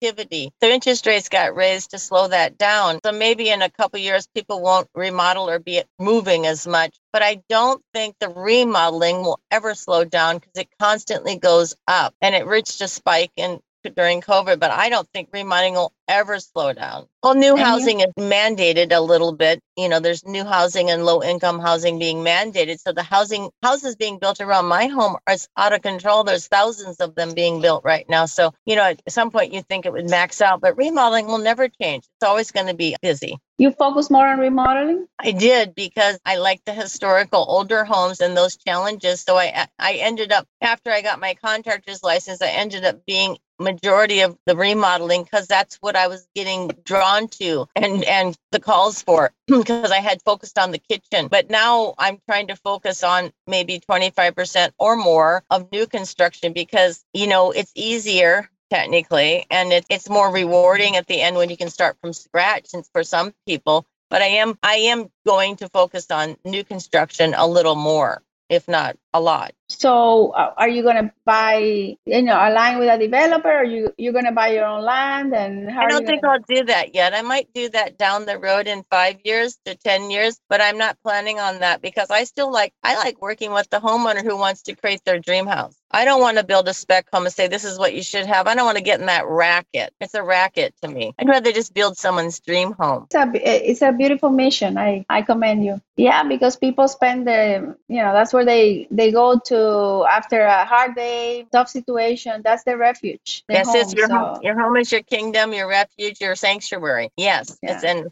activity 0.05 0.51
the 0.61 0.71
interest 0.71 1.07
rates 1.07 1.29
got 1.29 1.57
raised 1.57 1.91
to 1.91 1.99
slow 1.99 2.29
that 2.29 2.59
down. 2.59 2.99
So 3.05 3.13
maybe 3.13 3.51
in 3.51 3.63
a 3.63 3.71
couple 3.71 4.01
years 4.01 4.29
people 4.35 4.63
won't 4.63 4.89
remodel 4.95 5.51
or 5.51 5.59
be 5.59 5.83
moving 5.99 6.47
as 6.47 6.67
much. 6.67 6.97
But 7.13 7.23
i 7.23 7.43
don't 7.49 7.83
think 7.95 8.17
the 8.21 8.29
remodeling 8.29 9.23
will 9.23 9.41
ever 9.51 9.75
slow 9.75 10.05
down 10.05 10.37
because 10.39 10.53
it 10.57 10.69
constantly 10.81 11.39
goes 11.39 11.75
up 11.89 12.15
and 12.23 12.35
it 12.35 12.47
reached 12.47 12.81
a 12.83 12.89
spike 12.89 13.33
in 13.37 13.61
during 13.91 14.21
COVID, 14.21 14.59
but 14.59 14.71
I 14.71 14.89
don't 14.89 15.09
think 15.13 15.29
remodeling 15.33 15.75
will 15.75 15.93
ever 16.09 16.39
slow 16.41 16.73
down. 16.73 17.07
Well, 17.23 17.35
new 17.35 17.51
And 17.51 17.59
you- 17.59 17.65
housing 17.65 18.01
is 18.01 18.13
mandated 18.19 18.93
a 18.93 19.01
little 19.01 19.33
bit. 19.33 19.61
You 19.77 19.89
know, 19.89 20.01
there's 20.01 20.25
new 20.25 20.45
housing 20.45 20.91
and 20.91 21.05
low 21.05 21.23
income 21.23 21.59
housing 21.59 21.99
being 21.99 22.19
mandated. 22.19 22.81
So 22.81 22.93
the 22.93 23.03
housing 23.03 23.51
houses 23.63 23.97
being 23.97 24.19
built 24.19 24.41
around 24.41 24.67
my 24.67 24.87
home 24.87 25.17
are 25.27 25.37
out 25.57 25.73
of 25.73 25.83
control. 25.83 26.25
There's 26.25 26.47
thousands 26.47 27.01
of 27.01 27.15
them 27.15 27.35
being 27.35 27.61
built 27.61 27.85
right 27.85 28.09
now. 28.09 28.27
So, 28.27 28.53
you 28.65 28.77
know, 28.77 28.83
at 28.85 29.01
some 29.09 29.31
point 29.31 29.53
you 29.53 29.63
think 29.63 29.87
it 29.87 29.93
would 29.93 30.09
max 30.09 30.41
out, 30.41 30.61
but 30.61 30.77
remodeling 30.77 31.27
will 31.27 31.39
never 31.39 31.69
change. 31.69 32.05
It's 32.05 32.29
always 32.29 32.51
going 32.53 32.67
to 32.69 32.75
be 32.75 32.97
busy. 33.03 33.39
You 33.57 33.71
focus 33.71 34.11
more 34.11 34.27
on 34.27 34.41
remodeling? 34.41 35.07
I 35.21 35.31
did 35.31 35.77
because 35.77 36.19
I 36.27 36.39
like 36.39 36.65
the 36.65 36.73
historical 36.73 37.45
older 37.49 37.85
homes 37.85 38.21
and 38.21 38.37
those 38.37 38.57
challenges. 38.57 39.21
So 39.21 39.37
I 39.37 39.69
I 39.79 39.95
ended 39.95 40.33
up 40.33 40.49
after 40.61 40.91
I 40.91 41.03
got 41.03 41.21
my 41.21 41.35
contractor's 41.35 42.03
license, 42.03 42.43
I 42.43 42.49
ended 42.49 42.85
up 42.85 43.07
being 43.07 43.39
majority 43.61 44.21
of 44.21 44.37
the 44.47 44.57
remodeling 44.57 45.23
because 45.23 45.47
that's 45.47 45.77
what 45.77 45.95
I 45.95 46.09
was 46.09 46.27
getting 46.35 46.73
drawn 46.85 47.29
to 47.29 47.69
and 47.77 48.03
and 48.05 48.37
the 48.51 48.59
calls 48.59 49.03
for 49.03 49.31
because 49.47 49.93
I 49.93 50.01
had 50.01 50.21
focused 50.23 50.59
on 50.59 50.73
the 50.73 50.79
kitchen. 50.79 51.29
But 51.29 51.49
now 51.49 51.95
I'm 51.97 52.19
trying 52.29 52.49
to 52.49 52.57
focus 52.57 53.05
on 53.05 53.31
maybe 53.47 53.79
25% 53.79 54.73
or 54.79 54.97
more 54.97 55.45
of 55.51 55.71
new 55.71 55.87
construction 55.87 56.53
because 56.53 57.05
you 57.15 57.29
know 57.29 57.53
it's 57.53 57.73
easier 57.77 58.51
technically 58.75 59.47
and 59.51 59.73
it, 59.73 59.87
it's 59.91 60.11
more 60.11 60.33
rewarding 60.33 60.97
at 60.97 61.07
the 61.07 61.23
end 61.23 61.37
when 61.37 61.51
you 61.51 61.57
can 61.57 61.71
start 61.71 61.97
from 62.01 62.13
scratch 62.13 62.71
and 62.75 62.85
for 62.93 63.05
some 63.05 63.33
people 63.47 63.87
but 64.11 64.23
i 64.23 64.27
am 64.27 64.59
i 64.65 64.75
am 64.77 65.09
going 65.27 65.57
to 65.57 65.69
focus 65.71 66.11
on 66.11 66.37
new 66.45 66.65
construction 66.65 67.35
a 67.39 67.47
little 67.47 67.77
more 67.77 68.23
if 68.51 68.69
not 68.69 68.97
a 69.15 69.21
lot 69.21 69.53
So 69.69 70.31
uh, 70.33 70.53
are 70.57 70.69
you 70.69 70.83
going 70.83 70.97
to 70.97 71.13
buy, 71.25 71.97
you 72.05 72.23
know, 72.23 72.37
align 72.37 72.79
with 72.79 72.89
a 72.89 72.99
developer 72.99 73.51
or 73.51 73.65
you, 73.65 73.93
you're 73.97 74.13
going 74.13 74.27
to 74.27 74.33
buy 74.33 74.49
your 74.49 74.67
own 74.67 74.85
land 74.85 75.35
and 75.35 75.71
how 75.71 75.83
I 75.83 75.89
don't 75.89 76.07
think 76.07 76.23
gonna, 76.23 76.35
I'll 76.35 76.57
do 76.57 76.65
that 76.67 76.95
yet. 76.95 77.15
I 77.15 77.23
might 77.23 77.49
do 77.55 77.69
that 77.71 77.97
down 77.97 78.27
the 78.27 78.39
road 78.39 78.67
in 78.67 78.85
five 78.91 79.21
years 79.25 79.59
to 79.65 79.75
10 79.75 80.11
years, 80.11 80.39
but 80.49 80.61
I'm 80.61 80.79
not 80.79 80.99
planning 81.03 81.41
on 81.41 81.61
that 81.61 81.81
because 81.81 82.11
I 82.11 82.25
still 82.25 82.53
like, 82.53 82.73
I 82.83 82.97
like 82.97 83.23
working 83.23 83.53
with 83.53 83.71
the 83.71 83.81
homeowner 83.81 84.23
who 84.23 84.37
wants 84.37 84.63
to 84.63 84.75
create 84.75 85.03
their 85.05 85.19
dream 85.19 85.47
house. 85.47 85.75
I 85.91 86.05
don't 86.05 86.21
want 86.21 86.39
to 86.39 86.45
build 86.45 86.69
a 86.69 86.75
spec 86.75 87.07
home 87.13 87.25
and 87.25 87.33
say, 87.33 87.47
this 87.47 87.65
is 87.65 87.79
what 87.79 87.95
you 87.95 88.03
should 88.03 88.27
have. 88.27 88.49
I 88.49 88.57
don't 88.57 88.67
want 88.67 88.79
to 88.79 88.83
get 88.83 88.99
in 89.01 89.07
that 89.07 89.27
racket. 89.29 89.95
It's 90.01 90.15
a 90.15 90.25
racket 90.25 90.75
to 90.83 90.89
me. 90.89 91.15
I'd 91.19 91.29
rather 91.29 91.53
just 91.53 91.73
build 91.73 91.97
someone's 91.97 92.41
dream 92.41 92.73
home. 92.73 93.07
it's 93.11 93.15
a, 93.15 93.71
it's 93.71 93.83
a 93.83 93.93
beautiful 93.93 94.31
mission. 94.31 94.77
I, 94.77 95.07
I 95.09 95.23
commend 95.23 95.65
you. 95.65 95.81
Yeah, 95.97 96.25
because 96.25 96.57
people 96.57 96.89
spend 96.89 97.29
the, 97.29 97.77
you 97.89 98.03
know, 98.03 98.13
that's 98.13 98.33
where 98.33 98.45
they, 98.45 98.89
they 98.91 99.04
go 99.11 99.39
to 99.47 100.07
after 100.11 100.41
a 100.43 100.65
hard 100.65 100.95
day, 100.95 101.47
tough 101.53 101.69
situation. 101.69 102.43
That's 102.45 102.65
their 102.65 102.79
refuge. 102.79 103.45
their 103.49 103.59
yes, 103.59 103.75
it's 103.75 103.95
your 103.95 104.09
so- 104.09 104.15
home. 104.17 104.39
Your 104.43 104.59
home 104.61 104.77
is 104.77 104.91
your 104.93 105.03
kingdom, 105.03 105.53
your 105.53 105.69
refuge, 105.69 106.21
your 106.21 106.35
sanctuary. 106.37 107.11
Yes, 107.17 107.59
Yeah. 107.63 107.75
it's, 107.75 107.85
and 107.85 108.11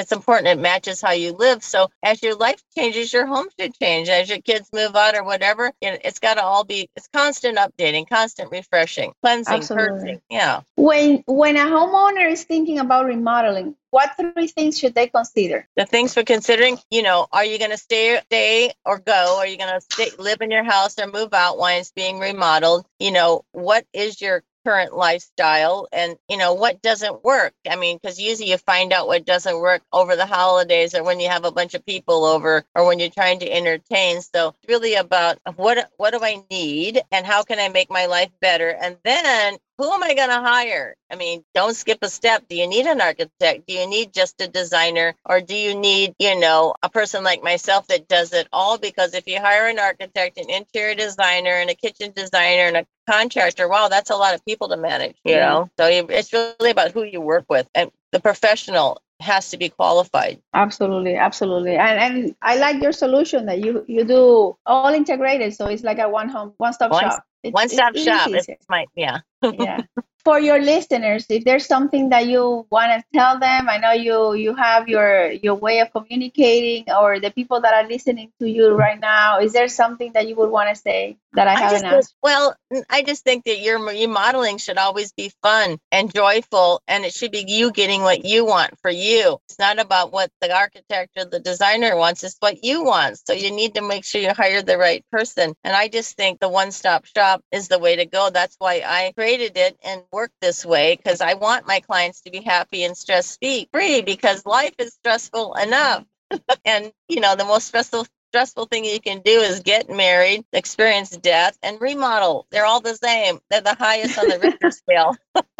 it's 0.00 0.12
important. 0.12 0.48
It 0.48 0.60
matches 0.60 1.00
how 1.00 1.12
you 1.12 1.32
live. 1.32 1.62
So 1.62 1.88
as 2.02 2.22
your 2.22 2.36
life 2.36 2.62
changes, 2.76 3.12
your 3.12 3.26
home 3.26 3.48
should 3.58 3.74
change. 3.78 4.08
As 4.08 4.28
your 4.28 4.40
kids 4.40 4.68
move 4.72 4.94
out 4.96 5.16
or 5.16 5.24
whatever, 5.24 5.72
it, 5.80 6.02
it's 6.04 6.18
got 6.18 6.34
to 6.34 6.42
all 6.42 6.64
be. 6.64 6.88
It's 6.96 7.08
constant 7.12 7.58
updating, 7.58 8.08
constant 8.08 8.50
refreshing, 8.50 9.12
cleansing, 9.22 9.54
Absolutely. 9.54 9.98
purging. 10.00 10.20
Yeah. 10.30 10.62
When, 10.76 11.24
when 11.26 11.56
a 11.56 11.64
homeowner 11.64 12.30
is 12.30 12.44
thinking 12.44 12.78
about 12.78 13.06
remodeling, 13.06 13.76
what 13.90 14.10
three 14.18 14.48
things 14.48 14.78
should 14.78 14.94
they 14.94 15.06
consider? 15.08 15.68
the 15.76 15.86
things 15.86 16.14
for 16.14 16.22
considering 16.24 16.78
you 16.90 17.02
know 17.02 17.26
are 17.32 17.44
you 17.44 17.58
going 17.58 17.70
to 17.70 17.76
stay 17.76 18.20
stay 18.26 18.72
or 18.84 18.98
go 18.98 19.36
are 19.38 19.46
you 19.46 19.56
going 19.56 19.80
to 19.80 20.12
live 20.18 20.40
in 20.40 20.50
your 20.50 20.64
house 20.64 20.98
or 20.98 21.06
move 21.06 21.32
out 21.32 21.58
while 21.58 21.78
it's 21.78 21.92
being 21.92 22.18
remodeled 22.18 22.86
you 22.98 23.10
know 23.12 23.44
what 23.52 23.84
is 23.92 24.20
your 24.20 24.42
current 24.64 24.94
lifestyle 24.96 25.88
and 25.92 26.16
you 26.28 26.36
know 26.36 26.54
what 26.54 26.82
doesn't 26.82 27.24
work? 27.24 27.54
I 27.68 27.76
mean 27.76 27.98
because 28.00 28.20
usually 28.20 28.50
you 28.50 28.58
find 28.58 28.92
out 28.92 29.06
what 29.06 29.26
doesn't 29.26 29.60
work 29.60 29.82
over 29.92 30.16
the 30.16 30.26
holidays 30.26 30.94
or 30.94 31.02
when 31.04 31.20
you 31.20 31.28
have 31.28 31.44
a 31.44 31.52
bunch 31.52 31.74
of 31.74 31.86
people 31.86 32.24
over 32.24 32.64
or 32.74 32.86
when 32.86 32.98
you're 32.98 33.10
trying 33.10 33.40
to 33.40 33.52
entertain. 33.52 34.20
So 34.22 34.48
it's 34.48 34.68
really 34.68 34.94
about 34.94 35.38
what 35.56 35.90
what 35.96 36.12
do 36.12 36.20
i 36.22 36.42
need 36.50 37.02
and 37.12 37.26
how 37.26 37.42
can 37.42 37.58
i 37.58 37.68
make 37.68 37.90
my 37.90 38.06
life 38.06 38.30
better? 38.40 38.68
And 38.70 38.96
then 39.04 39.56
who 39.78 39.90
am 39.90 40.02
I 40.02 40.14
going 40.14 40.28
to 40.28 40.40
hire? 40.40 40.96
I 41.10 41.16
mean, 41.16 41.44
don't 41.54 41.74
skip 41.74 41.98
a 42.02 42.08
step. 42.08 42.44
Do 42.48 42.56
you 42.56 42.66
need 42.66 42.86
an 42.86 43.00
architect? 43.00 43.66
Do 43.66 43.74
you 43.74 43.86
need 43.86 44.12
just 44.12 44.40
a 44.40 44.48
designer? 44.48 45.14
Or 45.24 45.40
do 45.40 45.54
you 45.56 45.74
need, 45.74 46.14
you 46.18 46.38
know, 46.38 46.74
a 46.82 46.88
person 46.88 47.24
like 47.24 47.42
myself 47.42 47.86
that 47.88 48.08
does 48.08 48.32
it 48.32 48.48
all? 48.52 48.78
Because 48.78 49.14
if 49.14 49.26
you 49.26 49.40
hire 49.40 49.66
an 49.68 49.78
architect, 49.78 50.38
an 50.38 50.50
interior 50.50 50.94
designer, 50.94 51.50
and 51.52 51.70
a 51.70 51.74
kitchen 51.74 52.12
designer, 52.14 52.62
and 52.62 52.76
a 52.76 52.86
contractor, 53.10 53.68
wow, 53.68 53.88
that's 53.88 54.10
a 54.10 54.16
lot 54.16 54.34
of 54.34 54.44
people 54.44 54.68
to 54.68 54.76
manage, 54.76 55.16
you 55.24 55.34
Yeah. 55.34 55.50
know? 55.50 55.70
So 55.78 55.86
it's 55.86 56.32
really 56.32 56.70
about 56.70 56.92
who 56.92 57.02
you 57.02 57.20
work 57.20 57.46
with 57.48 57.68
and 57.74 57.90
the 58.12 58.20
professional 58.20 59.02
has 59.20 59.50
to 59.50 59.56
be 59.56 59.68
qualified. 59.68 60.40
Absolutely, 60.52 61.16
absolutely. 61.16 61.76
And 61.76 61.98
and 61.98 62.36
I 62.42 62.56
like 62.56 62.82
your 62.82 62.92
solution 62.92 63.46
that 63.46 63.64
you 63.64 63.84
you 63.86 64.04
do 64.04 64.56
all 64.66 64.92
integrated, 64.92 65.54
so 65.54 65.66
it's 65.66 65.82
like 65.82 65.98
a 65.98 66.08
one 66.08 66.28
home 66.28 66.52
one 66.58 66.72
stop 66.72 66.92
shop. 66.92 67.24
One 67.42 67.68
stop 67.68 67.96
shop. 67.96 68.30
It's 68.30 68.66
my 68.68 68.86
yeah. 68.96 69.20
yeah. 69.42 69.80
For 70.24 70.40
your 70.40 70.58
listeners, 70.60 71.26
if 71.28 71.44
there's 71.44 71.66
something 71.66 72.08
that 72.08 72.26
you 72.26 72.66
want 72.70 72.92
to 72.92 73.04
tell 73.12 73.38
them, 73.38 73.68
I 73.68 73.76
know 73.76 73.92
you 73.92 74.34
you 74.34 74.54
have 74.54 74.88
your 74.88 75.30
your 75.30 75.54
way 75.54 75.80
of 75.80 75.92
communicating, 75.92 76.90
or 76.90 77.20
the 77.20 77.30
people 77.30 77.60
that 77.60 77.74
are 77.74 77.86
listening 77.86 78.32
to 78.40 78.48
you 78.48 78.70
right 78.72 78.98
now. 78.98 79.40
Is 79.40 79.52
there 79.52 79.68
something 79.68 80.12
that 80.14 80.26
you 80.26 80.34
would 80.36 80.50
want 80.50 80.70
to 80.70 80.76
say 80.76 81.18
that 81.34 81.46
I, 81.46 81.52
I 81.54 81.56
haven't 81.56 81.84
asked? 81.84 82.14
Well, 82.22 82.56
I 82.88 83.02
just 83.02 83.22
think 83.24 83.44
that 83.44 83.58
your 83.60 83.92
your 83.92 84.08
modeling 84.08 84.56
should 84.58 84.78
always 84.78 85.12
be 85.12 85.30
fun 85.42 85.78
and 85.92 86.12
joyful, 86.14 86.80
and 86.88 87.04
it 87.04 87.12
should 87.12 87.32
be 87.32 87.44
you 87.46 87.70
getting 87.70 88.02
what 88.02 88.24
you 88.24 88.46
want 88.46 88.78
for 88.80 88.90
you. 88.90 89.38
It's 89.48 89.58
not 89.58 89.78
about 89.78 90.12
what 90.12 90.30
the 90.40 90.54
architect 90.54 91.10
or 91.18 91.26
the 91.26 91.40
designer 91.40 91.96
wants; 91.96 92.24
it's 92.24 92.36
what 92.40 92.64
you 92.64 92.82
want. 92.84 93.18
So 93.26 93.34
you 93.34 93.50
need 93.50 93.74
to 93.74 93.82
make 93.82 94.04
sure 94.04 94.22
you 94.22 94.32
hire 94.32 94.62
the 94.62 94.78
right 94.78 95.04
person. 95.12 95.54
And 95.62 95.76
I 95.76 95.88
just 95.88 96.16
think 96.16 96.40
the 96.40 96.48
one 96.48 96.72
stop 96.72 97.04
shop 97.04 97.42
is 97.52 97.68
the 97.68 97.78
way 97.78 97.96
to 97.96 98.06
go. 98.06 98.30
That's 98.30 98.56
why 98.58 98.82
I 98.86 99.12
created 99.16 99.56
it 99.56 99.76
and 99.84 100.02
work 100.14 100.30
this 100.40 100.64
way 100.64 100.96
because 100.96 101.20
I 101.20 101.34
want 101.34 101.66
my 101.66 101.80
clients 101.80 102.22
to 102.22 102.30
be 102.30 102.40
happy 102.40 102.84
and 102.84 102.96
stress 102.96 103.36
free 103.36 104.02
because 104.02 104.46
life 104.46 104.74
is 104.78 104.94
stressful 104.94 105.54
enough. 105.54 106.04
and 106.64 106.92
you 107.08 107.20
know, 107.20 107.36
the 107.36 107.44
most 107.44 107.66
stressful 107.66 108.06
stressful 108.34 108.66
thing 108.66 108.84
you 108.84 109.00
can 109.00 109.20
do 109.20 109.30
is 109.30 109.60
get 109.60 109.88
married, 109.88 110.44
experience 110.52 111.10
death, 111.10 111.56
and 111.62 111.80
remodel. 111.80 112.48
They're 112.50 112.66
all 112.66 112.80
the 112.80 112.96
same. 112.96 113.38
They're 113.48 113.60
the 113.60 113.76
highest 113.76 114.18
on 114.18 114.28
the 114.28 114.40
Richter 114.40 114.70
scale. 114.82 115.14